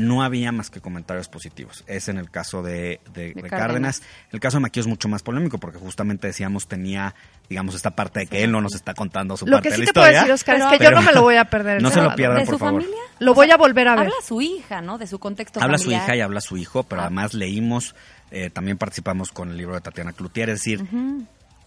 no 0.00 0.22
había 0.22 0.50
más 0.52 0.70
que 0.70 0.80
comentarios 0.80 1.28
positivos. 1.28 1.84
Es 1.86 2.08
en 2.08 2.16
el 2.18 2.30
caso 2.30 2.62
de, 2.62 3.00
de- 3.14 3.32
de 3.34 3.42
De 3.42 3.48
Cárdenas. 3.48 4.02
El 4.32 4.40
caso 4.40 4.56
de 4.56 4.62
Maquillo 4.62 4.82
es 4.82 4.86
mucho 4.86 5.08
más 5.08 5.22
polémico 5.22 5.58
porque 5.58 5.78
justamente 5.78 6.26
decíamos 6.26 6.66
tenía, 6.68 7.14
digamos, 7.48 7.74
esta 7.74 7.90
parte 7.96 8.20
de 8.20 8.26
que 8.26 8.42
él 8.42 8.50
no 8.52 8.60
nos 8.60 8.74
está 8.74 8.94
contando 8.94 9.36
su 9.36 9.46
Lo 9.46 9.56
parte 9.56 9.68
que 9.70 9.74
sí 9.76 9.80
de 9.82 9.86
la 9.86 9.92
te 9.92 10.00
puedo 10.00 10.06
decir, 10.12 10.32
Oscar, 10.32 10.56
es 10.56 10.62
Pero- 10.64 10.78
que 10.78 10.84
yo 10.84 10.90
no 10.92 11.02
me 11.02 11.12
lo 11.12 11.22
voy 11.22 11.36
a 11.36 11.44
perder. 11.44 11.82
No 11.82 11.90
se 11.90 12.00
lo 12.00 12.14
pierdan, 12.14 12.38
¿De 12.40 12.44
por 12.46 12.54
su 12.54 12.58
favor. 12.58 12.80
familia? 12.82 13.00
Lo 13.18 13.34
voy 13.34 13.50
a 13.50 13.56
volver 13.56 13.88
a 13.88 13.92
ver. 13.96 14.00
Habla 14.06 14.14
su 14.26 14.40
hija, 14.40 14.80
¿no? 14.80 14.98
De 14.98 15.06
su 15.06 15.18
contexto 15.18 15.60
Habla 15.62 15.78
su 15.78 15.84
familiar. 15.84 16.04
hija 16.04 16.16
y 16.16 16.20
habla 16.20 16.40
su 16.40 16.56
hijo, 16.56 16.82
pero 16.84 17.02
Ah. 17.02 17.04
además 17.06 17.34
leímos, 17.34 17.94
eh, 18.30 18.50
también 18.50 18.78
participamos 18.78 19.30
con 19.32 19.50
el 19.50 19.56
libro 19.56 19.74
de 19.74 19.80
Tatiana 19.80 20.12
Cloutier, 20.12 20.50
es 20.50 20.60
decir, 20.60 20.84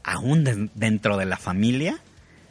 aún 0.04 0.44
de- 0.44 0.70
dentro 0.76 1.18
de 1.18 1.26
la 1.26 1.38
familia 1.38 1.98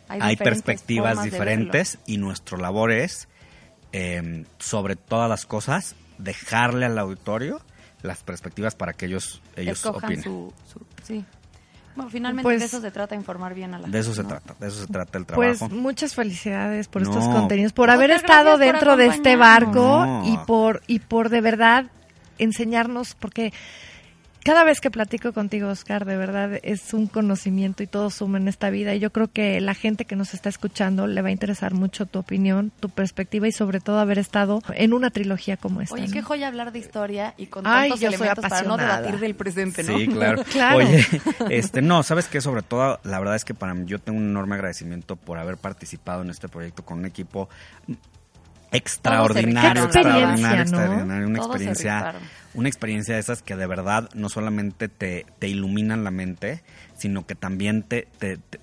Hay 0.09 0.21
hay, 0.21 0.37
perspectivas 0.37 1.23
diferentes 1.23 1.99
y 2.07 2.19
nuestro 2.19 2.59
labor 2.59 2.93
es, 2.93 3.29
eh, 3.93 4.45
sobre 4.59 4.97
todas 4.97 5.29
las 5.29 5.47
cosas, 5.47 5.95
dejarle 6.19 6.87
al 6.87 6.99
auditorio 6.99 7.61
las 8.03 8.23
perspectivas 8.23 8.75
para 8.75 8.93
que 8.95 9.07
ellos, 9.07 9.41
ellos 9.57 9.79
Escojan 9.79 10.05
opinen. 10.05 10.25
su, 10.25 10.53
su- 10.73 10.85
Sí. 11.05 11.25
Bueno, 11.95 12.11
finalmente 12.11 12.45
Pues- 12.45 12.61
de 12.61 12.65
eso 12.67 12.81
se 12.81 12.91
trata, 12.91 13.15
informar 13.15 13.55
bien 13.55 13.75
a 13.75 13.79
la 13.79 13.87
De 13.87 13.99
eso 13.99 14.15
se 14.15 14.23
gente, 14.23 14.35
¿no? 14.35 14.41
trata, 14.41 14.59
de 14.65 14.69
eso 14.73 14.81
se 14.81 14.87
trata 14.93 15.19
el 15.19 15.27
Pues 15.27 15.59
trabajo. 15.59 15.77
muchas 15.79 16.15
felicidades 16.15 16.89
por 16.89 17.03
No. 17.03 17.11
estos 17.11 17.29
contenidos, 17.29 17.73
por 17.75 17.91
haber 17.91 18.11
estado 18.13 18.57
dentro 18.57 18.97
de 18.97 19.07
este 19.09 19.37
barco 19.37 20.07
No. 20.07 20.23
y 20.25 20.39
por 20.47 20.83
y 20.87 21.01
por 21.01 21.29
de 21.29 21.41
verdad 21.43 21.85
enseñarnos, 22.39 23.15
porque 23.15 23.53
cada 24.45 24.65
vez 24.65 24.81
que 24.81 24.91
platico 24.91 25.33
contigo, 25.33 25.69
Oscar, 25.69 26.05
de 26.05 26.17
verdad 26.17 26.59
es 26.63 26.95
un 26.95 27.07
conocimiento 27.07 27.83
y 27.83 27.87
todo 27.87 28.11
suma 28.11 28.39
en 28.39 28.49
esta 28.49 28.71
vida. 28.71 28.95
Y 28.95 28.99
yo 28.99 29.13
creo 29.13 29.31
que 29.31 29.61
la 29.61 29.75
gente 29.75 30.05
que 30.05 30.17
nos 30.17 30.35
está 30.35 30.49
escuchando 30.49 31.07
le 31.07 31.23
va 31.23 31.29
a 31.29 31.33
interesar 31.33 31.75
mucho 31.75 32.07
tu 32.07 32.19
opinión, 32.19 32.73
tu 32.81 32.89
perspectiva 32.89 33.47
y 33.47 33.53
sobre 33.53 33.81
todo 33.81 33.99
haber 33.99 34.19
estado 34.19 34.63
en 34.75 34.93
una 34.93 35.11
trilogía 35.11 35.57
como 35.57 35.81
esta. 35.81 35.95
Oye, 35.95 36.07
¿no? 36.07 36.13
qué 36.13 36.23
joya 36.23 36.49
hablar 36.49 36.73
de 36.73 36.79
historia 36.79 37.35
y 37.37 37.47
con 37.47 37.67
Ay, 37.67 37.91
tantos 37.91 38.01
yo 38.01 38.09
soy 38.09 38.17
elementos 38.17 38.49
para 38.49 38.63
no 38.63 38.77
debatir 38.77 39.19
del 39.21 39.35
presente, 39.35 39.83
¿no? 39.83 39.99
Sí, 39.99 40.09
claro. 40.09 40.43
Claro. 40.53 40.79
Oye, 40.79 41.07
este, 41.49 41.81
no, 41.81 42.03
sabes 42.03 42.27
que 42.27 42.41
sobre 42.41 42.63
todo, 42.63 43.01
la 43.05 43.19
verdad 43.19 43.37
es 43.37 43.45
que 43.45 43.55
para 43.55 43.75
mí 43.75 43.85
yo 43.87 43.99
tengo 43.99 44.19
un 44.19 44.29
enorme 44.29 44.57
agradecimiento 44.57 45.17
por 45.17 45.39
haber 45.39 45.57
participado 45.57 46.23
en 46.23 46.31
este 46.31 46.49
proyecto 46.49 46.85
con 46.85 46.99
un 46.99 47.07
equipo 47.07 47.49
extraordinario, 48.73 49.85
extraordinario, 49.85 50.63
extraordinario, 50.63 51.27
una 51.29 51.39
Todos 51.39 51.49
experiencia, 51.51 52.15
una 52.55 52.69
experiencia 52.69 53.15
de 53.15 53.21
esas 53.21 53.43
que 53.43 53.57
de 53.57 53.67
verdad 53.67 54.09
no 54.15 54.29
solamente 54.29 54.89
te, 54.89 55.27
te 55.39 55.49
iluminan 55.49 56.05
la 56.05 56.11
mente, 56.11 56.63
sino 56.97 57.27
que 57.27 57.35
también 57.35 57.83
te, 57.83 58.09
te, 58.19 58.37
te- 58.39 58.61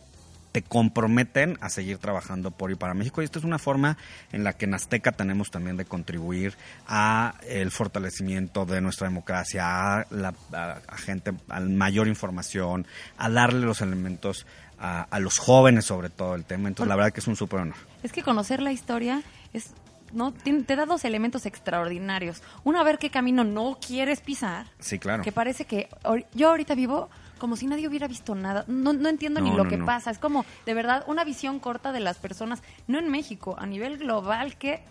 te 0.52 0.64
comprometen 0.64 1.60
a 1.62 1.70
seguir 1.70 2.00
trabajando 2.00 2.50
por 2.50 2.72
y 2.72 2.76
para 2.76 2.96
México. 2.96 3.22
Y 3.22 3.26
esto 3.26 3.38
es 3.38 3.46
una 3.46 3.60
forma 3.60 3.98
en 4.32 4.44
la 4.44 4.54
que 4.54 4.66
en 4.66 4.74
Azteca 4.74 5.12
tenemos 5.12 5.52
también 5.52 5.78
de 5.78 5.86
contribuir 5.86 6.56
a 6.88 7.36
el 7.48 7.70
fortalecimiento 7.70 8.66
de 8.66 8.82
nuestra 8.82 9.08
democracia, 9.08 10.00
a 10.00 10.06
la 10.10 10.34
a, 10.52 10.80
a 10.88 10.98
gente, 10.98 11.34
a 11.50 11.60
mayor 11.60 12.08
información, 12.08 12.88
a 13.20 13.30
darle 13.30 13.64
los 13.66 13.82
elementos 13.82 14.48
a, 14.80 15.04
a 15.04 15.20
los 15.20 15.38
jóvenes 15.38 15.86
sobre 15.86 16.10
todo 16.10 16.34
el 16.34 16.46
tema. 16.46 16.68
Entonces, 16.68 16.90
la 16.90 16.96
verdad 16.96 17.12
que 17.12 17.20
es 17.20 17.28
un 17.28 17.36
súper 17.36 17.60
honor. 17.60 17.76
Es 18.02 18.12
que 18.12 18.24
conocer 18.24 18.60
la 18.60 18.72
historia 18.72 19.22
es 19.54 19.68
no 20.14 20.34
te 20.34 20.76
da 20.76 20.86
dos 20.86 21.06
elementos 21.06 21.46
extraordinarios. 21.46 22.42
Uno, 22.64 22.80
a 22.80 22.84
ver 22.84 22.98
qué 22.98 23.10
camino 23.10 23.44
no 23.44 23.78
quieres 23.86 24.22
pisar. 24.22 24.68
Sí, 24.80 25.00
claro. 25.00 25.24
Que 25.24 25.32
parece 25.32 25.66
que 25.66 25.90
yo 26.34 26.50
ahorita 26.50 26.76
vivo 26.76 27.10
como 27.40 27.56
si 27.56 27.66
nadie 27.68 27.88
hubiera 27.88 28.08
visto 28.08 28.36
nada. 28.36 28.66
No, 28.68 28.94
no 28.94 29.10
entiendo 29.10 29.42
ni 29.42 29.50
lo 29.52 29.64
no, 29.64 29.70
que 29.70 29.78
pasa. 29.78 30.12
Es 30.12 30.20
como, 30.20 30.46
de 30.66 30.74
verdad, 30.74 31.04
una 31.08 31.24
visión 31.24 31.60
corta 31.60 31.92
de 31.92 32.02
las 32.02 32.18
personas, 32.18 32.62
no 32.88 33.00
en 33.00 33.10
México, 33.10 33.56
a 33.58 33.66
nivel 33.66 33.98
global, 33.98 34.58
¿qué, 34.58 34.84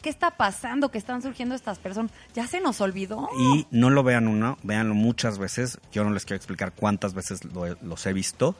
qué 0.00 0.08
está 0.08 0.30
pasando? 0.30 0.90
¿Qué 0.90 0.98
están 0.98 1.20
surgiendo 1.20 1.54
estas 1.54 1.78
personas? 1.78 2.12
¿Ya 2.32 2.46
se 2.46 2.60
nos 2.60 2.80
olvidó? 2.80 3.28
Y 3.38 3.66
no 3.70 3.90
lo 3.90 4.02
vean 4.02 4.28
uno, 4.28 4.56
véanlo 4.62 4.94
muchas 4.94 5.38
veces. 5.38 5.78
Yo 5.92 6.04
no 6.04 6.10
les 6.10 6.24
quiero 6.24 6.36
explicar 6.36 6.72
cuántas 6.72 7.12
veces 7.12 7.44
lo 7.44 7.66
los 7.82 8.06
he 8.06 8.12
visto 8.12 8.54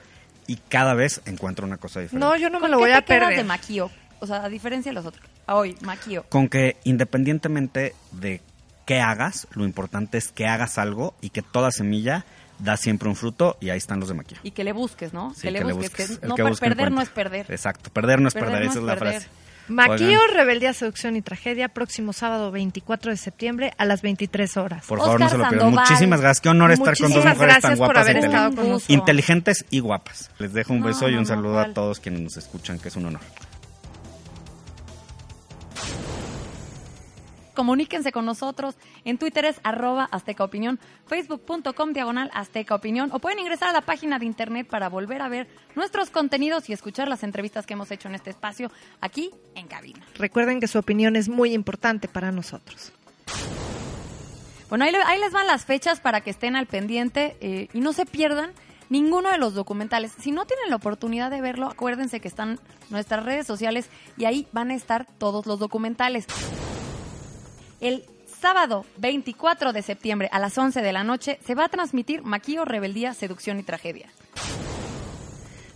y 0.47 0.57
cada 0.57 0.95
vez 0.95 1.23
encuentro 1.27 1.65
una 1.65 1.77
cosa 1.77 2.01
diferente. 2.01 2.27
No, 2.27 2.37
yo 2.37 2.51
no 2.51 2.59
me 2.59 2.63
¿Con 2.63 2.73
lo 2.73 2.79
voy 2.79 2.91
a 2.91 3.03
perder. 3.03 3.37
de 3.37 3.45
Maquio? 3.45 3.91
O 4.19 4.27
sea, 4.27 4.45
a 4.45 4.49
diferencia 4.49 4.91
de 4.91 4.95
los 4.95 5.07
otros. 5.07 5.25
A 5.47 5.55
hoy, 5.57 5.77
Maquio. 5.83 6.25
Con 6.29 6.49
que 6.49 6.77
independientemente 6.85 7.95
de 8.13 8.41
qué 8.87 9.01
hagas, 9.01 9.47
lo 9.53 9.65
importante 9.65 10.19
es 10.19 10.29
que 10.29 10.47
hagas 10.47 10.79
algo 10.79 11.15
y 11.21 11.31
que 11.31 11.43
toda 11.43 11.71
semilla 11.71 12.25
da 12.59 12.77
siempre 12.77 13.09
un 13.09 13.17
fruto 13.17 13.57
y 13.61 13.71
ahí 13.71 13.79
están 13.79 14.01
los 14.01 14.09
de 14.09 14.15
maquilla. 14.15 14.41
Y 14.43 14.51
que 14.51 14.65
le 14.65 14.73
busques, 14.73 15.13
¿no? 15.13 15.33
Sí, 15.35 15.43
que 15.43 15.51
le 15.51 15.73
busques. 15.73 16.19
que 16.19 16.27
no, 16.27 16.35
que 16.35 16.45
perder 16.45 16.93
no 16.93 17.01
es 17.01 17.09
perder. 17.09 17.47
Exacto, 17.51 17.91
perder 17.91 18.21
no 18.21 18.29
es 18.29 18.35
perder, 18.35 18.51
Perder 18.51 18.65
no 18.67 18.71
esa 18.71 18.79
es 18.79 18.83
es 18.83 18.87
la 18.87 18.97
perder. 18.97 19.21
frase. 19.23 19.29
Maquillo, 19.69 20.21
Oigan, 20.21 20.35
Rebeldía, 20.35 20.73
Seducción 20.73 21.15
y 21.15 21.23
Tragedia, 21.23 21.69
próximo 21.69 22.13
sábado 22.13 22.51
24 22.51 23.13
de 23.13 23.17
septiembre 23.17 23.73
a 23.79 23.85
las 23.85 24.03
23 24.03 24.57
horas. 24.57 24.85
por 24.85 24.99
favor, 24.99 25.21
no 25.21 25.29
se 25.29 25.39
lo 25.39 25.49
pierdan. 25.49 25.71
Muchísimas 25.71 26.21
gracias. 26.21 26.41
Qué 26.41 26.49
honor 26.49 26.73
estar 26.73 26.97
con 26.99 27.13
dos 27.13 27.25
mujeres 27.25 27.61
tan 27.61 27.77
guapas, 27.77 27.99
haber 28.03 28.17
estado 28.17 28.51
inteli- 28.51 28.57
con 28.57 28.69
nosotros. 28.69 28.91
inteligentes 28.91 29.65
y 29.71 29.79
guapas. 29.79 30.31
Les 30.39 30.53
dejo 30.53 30.73
un 30.73 30.81
No, 30.81 30.87
beso 30.87 31.09
y 31.09 31.13
un 31.15 31.21
no, 31.21 31.27
saludo 31.27 31.61
a 31.61 31.73
todos 31.73 32.01
quienes 32.01 32.21
nos 32.21 32.37
escuchan, 32.37 32.81
que 32.81 32.89
es 32.89 32.97
un 32.97 33.07
honor. 33.07 33.21
Comuníquense 37.55 38.13
con 38.13 38.25
nosotros. 38.27 38.77
En 39.05 39.19
Twitter 39.19 39.45
es 39.45 39.61
arroba 39.63 40.09
Azteca 40.11 40.45
Opinión, 40.45 40.79
facebook.com 41.07 41.93
diagonal 41.93 42.31
Azteca 42.35 42.75
Opinión 42.75 43.11
o 43.13 43.19
pueden 43.19 43.39
ingresar 43.39 43.69
a 43.69 43.73
la 43.73 43.81
página 43.83 44.19
de 44.19 44.27
internet 44.27 44.67
para 44.69 44.89
volver 44.89 45.23
a 45.23 45.29
ver 45.29 45.49
nuestros 45.75 46.11
contenidos 46.11 46.69
y 46.71 46.73
escuchar 46.73 47.09
las 47.09 47.23
entrevistas 47.23 47.67
que 47.67 47.75
hemos 47.75 47.91
hecho 47.91 48.09
en 48.09 48.15
este 48.15 48.31
espacio 48.31 48.71
aquí 49.01 49.31
en 49.55 49.67
cabina. 49.69 50.01
Recuerden 50.15 50.61
que 50.61 50.69
su 50.69 50.79
opinión 50.79 51.17
es 51.17 51.29
muy 51.29 51.53
importante 51.53 52.09
para 52.09 52.33
nosotros. 52.33 52.93
Bueno, 54.69 54.85
ahí, 54.85 54.93
le- 54.93 55.03
ahí 55.03 55.19
les 55.19 55.33
van 55.33 55.47
las 55.49 55.65
fechas 55.65 55.99
para 56.01 56.21
que 56.21 56.31
estén 56.31 56.55
al 56.55 56.67
pendiente 56.67 57.37
eh, 57.41 57.69
y 57.73 57.81
no 57.81 57.93
se 57.93 58.07
pierdan 58.07 58.53
ninguno 58.89 59.29
de 59.31 59.39
los 59.39 59.55
documentales. 59.55 60.13
Si 60.21 60.31
no 60.31 60.47
tienen 60.47 60.71
la 60.71 60.77
oportunidad 60.77 61.31
de 61.31 61.41
verlo, 61.41 61.67
acuérdense 61.67 62.21
que 62.21 62.29
están 62.29 62.61
nuestras 62.89 63.25
redes 63.25 63.47
sociales 63.47 63.89
y 64.17 64.27
ahí 64.27 64.47
van 64.53 64.71
a 64.71 64.75
estar 64.75 65.07
todos 65.19 65.47
los 65.47 65.59
documentales. 65.59 66.27
El 67.81 68.05
sábado 68.41 68.85
24 68.99 69.73
de 69.73 69.83
septiembre 69.83 70.29
a 70.33 70.39
las 70.39 70.57
11 70.57 70.83
de 70.83 70.93
la 70.93 71.03
noche 71.03 71.39
se 71.45 71.55
va 71.55 71.65
a 71.65 71.69
transmitir 71.69 72.23
Maquillo, 72.23 72.67
Rebeldía, 72.67 73.15
Seducción 73.15 73.59
y 73.59 73.63
Tragedia. 73.63 74.11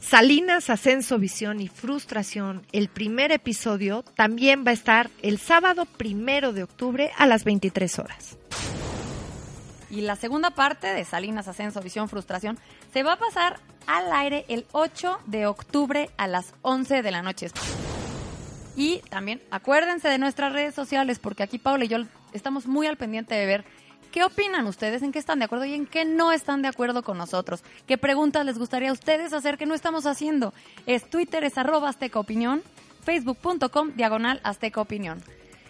Salinas, 0.00 0.68
Ascenso, 0.68 1.18
Visión 1.18 1.60
y 1.60 1.68
Frustración, 1.68 2.66
el 2.72 2.88
primer 2.88 3.32
episodio, 3.32 4.04
también 4.16 4.64
va 4.66 4.70
a 4.70 4.74
estar 4.74 5.10
el 5.22 5.38
sábado 5.38 5.86
primero 5.86 6.52
de 6.52 6.62
octubre 6.62 7.10
a 7.16 7.26
las 7.26 7.44
23 7.44 7.98
horas. 7.98 8.36
Y 9.88 10.02
la 10.02 10.16
segunda 10.16 10.50
parte 10.50 10.88
de 10.88 11.06
Salinas, 11.06 11.48
Ascenso, 11.48 11.80
Visión, 11.80 12.10
Frustración 12.10 12.58
se 12.92 13.02
va 13.02 13.14
a 13.14 13.18
pasar 13.18 13.60
al 13.86 14.12
aire 14.12 14.44
el 14.48 14.66
8 14.72 15.20
de 15.24 15.46
octubre 15.46 16.10
a 16.18 16.26
las 16.26 16.52
11 16.60 17.00
de 17.00 17.10
la 17.10 17.22
noche. 17.22 17.48
Y 18.76 18.98
también 19.08 19.40
acuérdense 19.50 20.08
de 20.08 20.18
nuestras 20.18 20.52
redes 20.52 20.74
sociales 20.74 21.18
porque 21.18 21.42
aquí 21.42 21.58
Paula 21.58 21.84
y 21.84 21.88
yo 21.88 21.98
estamos 22.32 22.66
muy 22.66 22.86
al 22.86 22.96
pendiente 22.96 23.34
de 23.34 23.46
ver 23.46 23.64
qué 24.10 24.24
opinan 24.24 24.66
ustedes, 24.66 25.02
en 25.02 25.12
qué 25.12 25.18
están 25.18 25.38
de 25.38 25.44
acuerdo 25.44 25.64
y 25.64 25.74
en 25.74 25.86
qué 25.86 26.04
no 26.04 26.32
están 26.32 26.62
de 26.62 26.68
acuerdo 26.68 27.02
con 27.02 27.18
nosotros. 27.18 27.62
¿Qué 27.86 27.98
preguntas 27.98 28.44
les 28.44 28.58
gustaría 28.58 28.90
a 28.90 28.92
ustedes 28.92 29.32
hacer 29.32 29.58
que 29.58 29.66
no 29.66 29.74
estamos 29.74 30.06
haciendo? 30.06 30.54
Es 30.86 31.08
Twitter 31.08 31.44
es 31.44 31.58
arroba 31.58 31.88
Azteca 31.88 32.18
Opinión, 32.18 32.62
facebook.com 33.02 33.92
diagonal 33.94 34.40
Azteca 34.44 34.80
Opinión. 34.80 35.22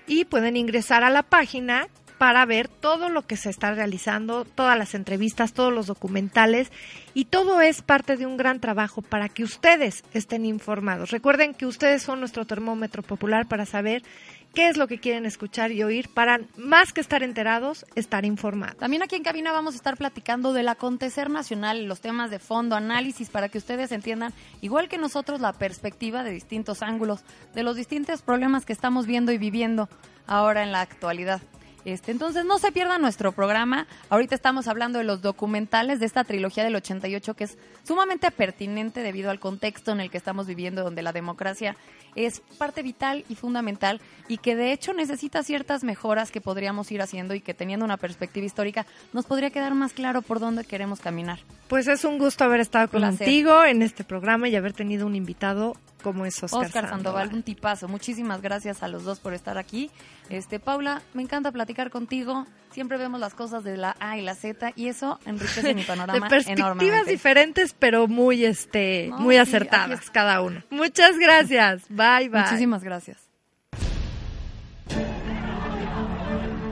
Y 0.07 0.27
pueden 0.27 0.57
ingresar 0.57 1.05
a 1.05 1.11
la 1.11 1.23
página 1.23 1.88
para 2.18 2.44
ver 2.46 2.68
todo 2.68 3.09
lo 3.09 3.22
que 3.27 3.37
se 3.37 3.50
está 3.50 3.74
realizando, 3.74 4.44
todas 4.44 4.79
las 4.79 4.94
entrevistas, 4.94 5.53
todos 5.53 5.72
los 5.72 5.87
documentales 5.87 6.70
y 7.12 7.27
todo 7.27 7.61
es 7.61 7.83
parte 7.83 8.16
de 8.16 8.27
un 8.27 8.37
gran 8.37 8.61
trabajo 8.61 9.03
para 9.03 9.29
que 9.29 9.44
ustedes 9.44 10.05
estén 10.12 10.46
informados. 10.46 11.11
Recuerden 11.11 11.55
que 11.55 11.66
ustedes 11.66 12.03
son 12.03 12.20
nuestro 12.20 12.44
termómetro 12.44 13.03
popular 13.03 13.46
para 13.46 13.66
saber 13.66 14.03
qué 14.55 14.68
es 14.68 14.77
lo 14.77 14.87
que 14.87 14.98
quieren 14.98 15.27
escuchar 15.27 15.72
y 15.72 15.83
oír 15.83 16.09
para 16.09 16.40
más 16.57 16.92
que 16.92 17.00
estar 17.00 17.22
enterados, 17.22 17.85
estar 17.96 18.24
informados. 18.24 18.77
También 18.77 19.03
aquí 19.03 19.16
en 19.16 19.24
cabina 19.24 19.53
vamos 19.53 19.74
a 19.74 19.77
estar 19.77 19.96
platicando 19.96 20.53
del 20.53 20.68
acontecer 20.68 21.29
nacional, 21.29 21.87
los 21.87 22.00
temas 22.00 22.31
de 22.31 22.38
fondo, 22.38 22.77
análisis, 22.77 23.31
para 23.31 23.48
que 23.48 23.59
ustedes 23.59 23.90
entiendan, 23.90 24.33
igual 24.61 24.88
que 24.88 24.96
nosotros, 24.96 25.40
la 25.40 25.53
perspectiva 25.53 26.22
de 26.22 26.31
distintos 26.31 26.83
ángulos, 26.83 27.24
de 27.55 27.64
los 27.64 27.77
distintos 27.77 28.22
problemas 28.22 28.64
que 28.64 28.72
estamos 28.72 29.07
viendo 29.07 29.33
y 29.33 29.38
viviendo 29.38 29.88
ahora 30.27 30.62
en 30.62 30.72
la 30.72 30.81
actualidad. 30.81 31.42
Este, 31.85 32.12
entonces 32.12 32.44
no 32.44 32.59
se 32.59 32.73
pierdan 32.73 33.03
nuestro 33.03 33.33
programa. 33.33 33.87
Ahorita 34.09 34.35
estamos 34.35 34.68
hablando 34.68 34.99
de 34.99 35.05
los 35.05 35.23
documentales 35.23 36.01
de 36.01 36.07
esta 36.07 36.25
trilogía 36.25 36.64
del 36.64 36.77
88 36.77 37.35
que 37.35 37.44
es 37.44 37.59
sumamente 37.83 38.31
pertinente 38.31 39.01
debido 39.01 39.31
al 39.31 39.40
contexto 39.40 39.92
en 39.92 40.01
el 40.01 40.11
que 40.11 40.18
estamos 40.18 40.47
viviendo, 40.47 40.83
donde 40.83 41.03
la 41.03 41.12
democracia 41.12 41.77
es 42.14 42.40
parte 42.59 42.83
vital 42.83 43.25
y 43.29 43.35
fundamental 43.35 44.01
y 44.29 44.38
que 44.38 44.57
de 44.57 44.73
hecho 44.73 44.92
necesita 44.92 45.42
ciertas 45.42 45.85
mejoras 45.85 46.31
que 46.31 46.40
podríamos 46.40 46.90
ir 46.92 47.03
haciendo 47.03 47.35
y 47.35 47.40
que 47.40 47.55
teniendo 47.55 47.85
una 47.85 47.97
perspectiva 47.97 48.47
histórica 48.47 48.87
nos 49.12 49.27
podría 49.27 49.51
quedar 49.51 49.75
más 49.75 49.92
claro 49.92 50.23
por 50.23 50.40
dónde 50.40 50.64
queremos 50.64 51.01
caminar. 51.01 51.40
Pues 51.68 51.88
es 51.88 52.05
un 52.05 52.18
gusto 52.18 52.44
haber 52.44 52.61
estado 52.61 52.88
Placer. 52.88 53.18
contigo 53.18 53.64
en 53.64 53.83
este 53.83 54.05
programa 54.05 54.49
y 54.49 54.57
haber 54.57 54.73
tenido 54.73 55.07
un 55.07 55.16
invitado 55.16 55.77
como 56.05 56.27
es 56.27 56.40
Oscar, 56.43 56.67
Oscar 56.67 56.88
Sandoval, 56.90 57.33
un 57.33 57.43
tipazo. 57.43 57.88
Muchísimas 57.88 58.43
gracias 58.43 58.83
a 58.83 58.88
los 58.88 59.05
dos 59.05 59.19
por 59.21 59.33
estar 59.33 59.57
aquí. 59.57 59.90
Este, 60.29 60.61
Paula, 60.61 61.01
me 61.14 61.23
encanta 61.23 61.51
platicar 61.51 61.90
contigo. 61.90 62.47
Siempre 62.71 62.99
vemos 62.99 63.19
las 63.21 63.35
cosas 63.35 63.64
de 63.64 63.79
la 63.79 63.97
A 64.01 64.19
y 64.19 64.23
la 64.23 64.35
Z 64.35 64.73
y 64.77 64.88
eso 64.88 65.19
enriquece 65.25 65.75
mi 65.75 65.83
panorama 65.87 66.27
de 66.27 66.31
perspectivas 66.31 66.59
enormemente. 66.77 67.11
diferentes, 67.11 67.75
pero 67.79 68.07
muy 68.07 68.45
este, 68.45 69.09
No, 69.11 69.19
muy 69.19 69.37
sí, 69.37 69.40
acertadas 69.40 70.11
cada 70.11 70.43
uno. 70.43 70.62
Muchas 70.71 71.19
gracias. 71.19 71.83
Bye 71.88 72.29
bye. 72.29 72.43
Muchísimas 72.43 72.85
gracias. 72.85 73.19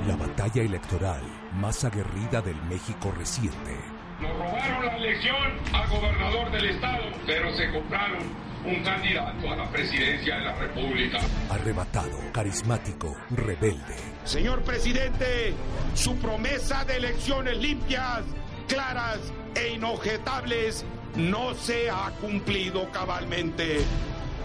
La 0.07 0.17
batalla 0.17 0.63
electoral 0.63 1.23
más 1.55 1.85
aguerrida 1.85 2.43
del 2.43 2.61
México 2.65 3.13
reciente. 3.17 3.77
Nos 4.21 4.33
robaron 4.37 4.87
la 4.87 4.97
elección 4.99 5.37
al 5.73 5.89
gobernador 5.89 6.51
del 6.53 6.65
estado, 6.71 7.05
pero 7.27 7.51
se 7.57 7.73
compraron 7.73 8.52
un 8.65 8.83
candidato 8.83 9.51
a 9.51 9.57
la 9.57 9.71
presidencia 9.71 10.37
de 10.37 10.45
la 10.45 10.55
República. 10.55 11.19
Arrebatado, 11.51 12.19
carismático, 12.33 13.17
rebelde. 13.31 13.97
Señor 14.25 14.63
presidente, 14.63 15.55
su 15.95 16.17
promesa 16.17 16.85
de 16.85 16.97
elecciones 16.97 17.57
limpias, 17.59 18.23
claras 18.69 19.19
e 19.55 19.75
inobjetables 19.75 20.85
no 21.17 21.55
se 21.55 21.91
ha 21.91 22.11
cumplido 22.21 22.91
cabalmente. 22.91 23.79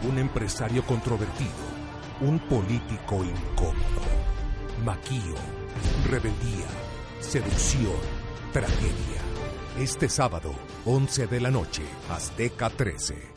Un 0.03 0.17
empresario 0.17 0.83
controvertido. 0.83 1.67
Un 2.21 2.39
político 2.39 3.23
incómodo. 3.23 4.01
Maquío. 4.83 5.35
Rebeldía. 6.09 6.67
Seducción. 7.19 7.93
Tragedia. 8.51 9.21
Este 9.77 10.09
sábado, 10.09 10.53
11 10.85 11.27
de 11.27 11.39
la 11.39 11.51
noche, 11.51 11.83
Azteca 12.09 12.69
13. 12.71 13.36